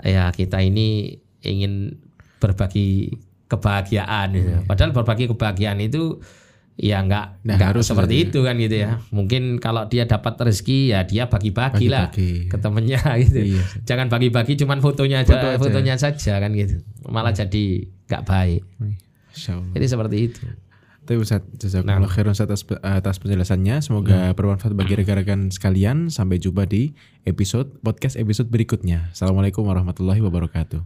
ya 0.00 0.32
kita 0.32 0.64
ini 0.64 1.16
ingin 1.44 2.00
berbagi 2.40 3.12
kebahagiaan. 3.52 4.32
gitu. 4.32 4.50
Padahal 4.64 4.90
berbagi 4.96 5.28
kebahagiaan 5.28 5.78
itu 5.84 6.24
ya 6.74 6.98
nggak 7.00 7.44
Nah, 7.44 7.54
nggak 7.56 7.68
harus 7.76 7.84
seperti 7.84 8.26
itu 8.26 8.40
kan 8.40 8.56
gitu 8.56 8.76
ya. 8.78 8.98
Mungkin 9.10 9.58
kalau 9.58 9.84
dia 9.86 10.04
dapat 10.04 10.34
rezeki 10.40 10.78
ya 10.90 11.04
dia 11.04 11.28
bagi-bagi 11.28 11.86
lah 11.86 12.08
ke 12.10 12.56
temennya 12.56 13.00
gitu. 13.22 13.38
Iya. 13.56 13.62
Jangan 13.84 14.06
bagi-bagi 14.08 14.56
cuman 14.56 14.80
fotonya 14.80 15.20
aja, 15.22 15.36
Foto 15.36 15.46
aja. 15.48 15.58
fotonya 15.58 15.94
saja 15.96 16.38
kan 16.38 16.50
gitu. 16.52 16.80
Malah 17.06 17.30
jadi 17.30 17.64
nggak 18.08 18.22
baik. 18.24 18.62
Jadi 19.72 19.86
seperti 19.86 20.16
itu. 20.22 20.42
Tapi 21.02 21.18
Ustaz, 21.18 21.42
jazakumullah 21.58 22.06
Nah. 22.06 22.14
khairan 22.14 22.30
atas, 22.30 22.62
atas 22.78 23.16
penjelasannya. 23.18 23.82
Semoga 23.82 24.30
bermanfaat 24.32 24.70
bagi 24.72 24.94
rekan-rekan 24.94 25.50
sekalian. 25.50 26.06
Sampai 26.08 26.38
jumpa 26.38 26.62
di 26.62 26.94
episode 27.24 27.74
podcast 27.80 28.14
episode 28.14 28.46
berikutnya. 28.48 29.10
Assalamualaikum 29.10 29.66
warahmatullahi 29.66 30.22
wabarakatuh. 30.22 30.78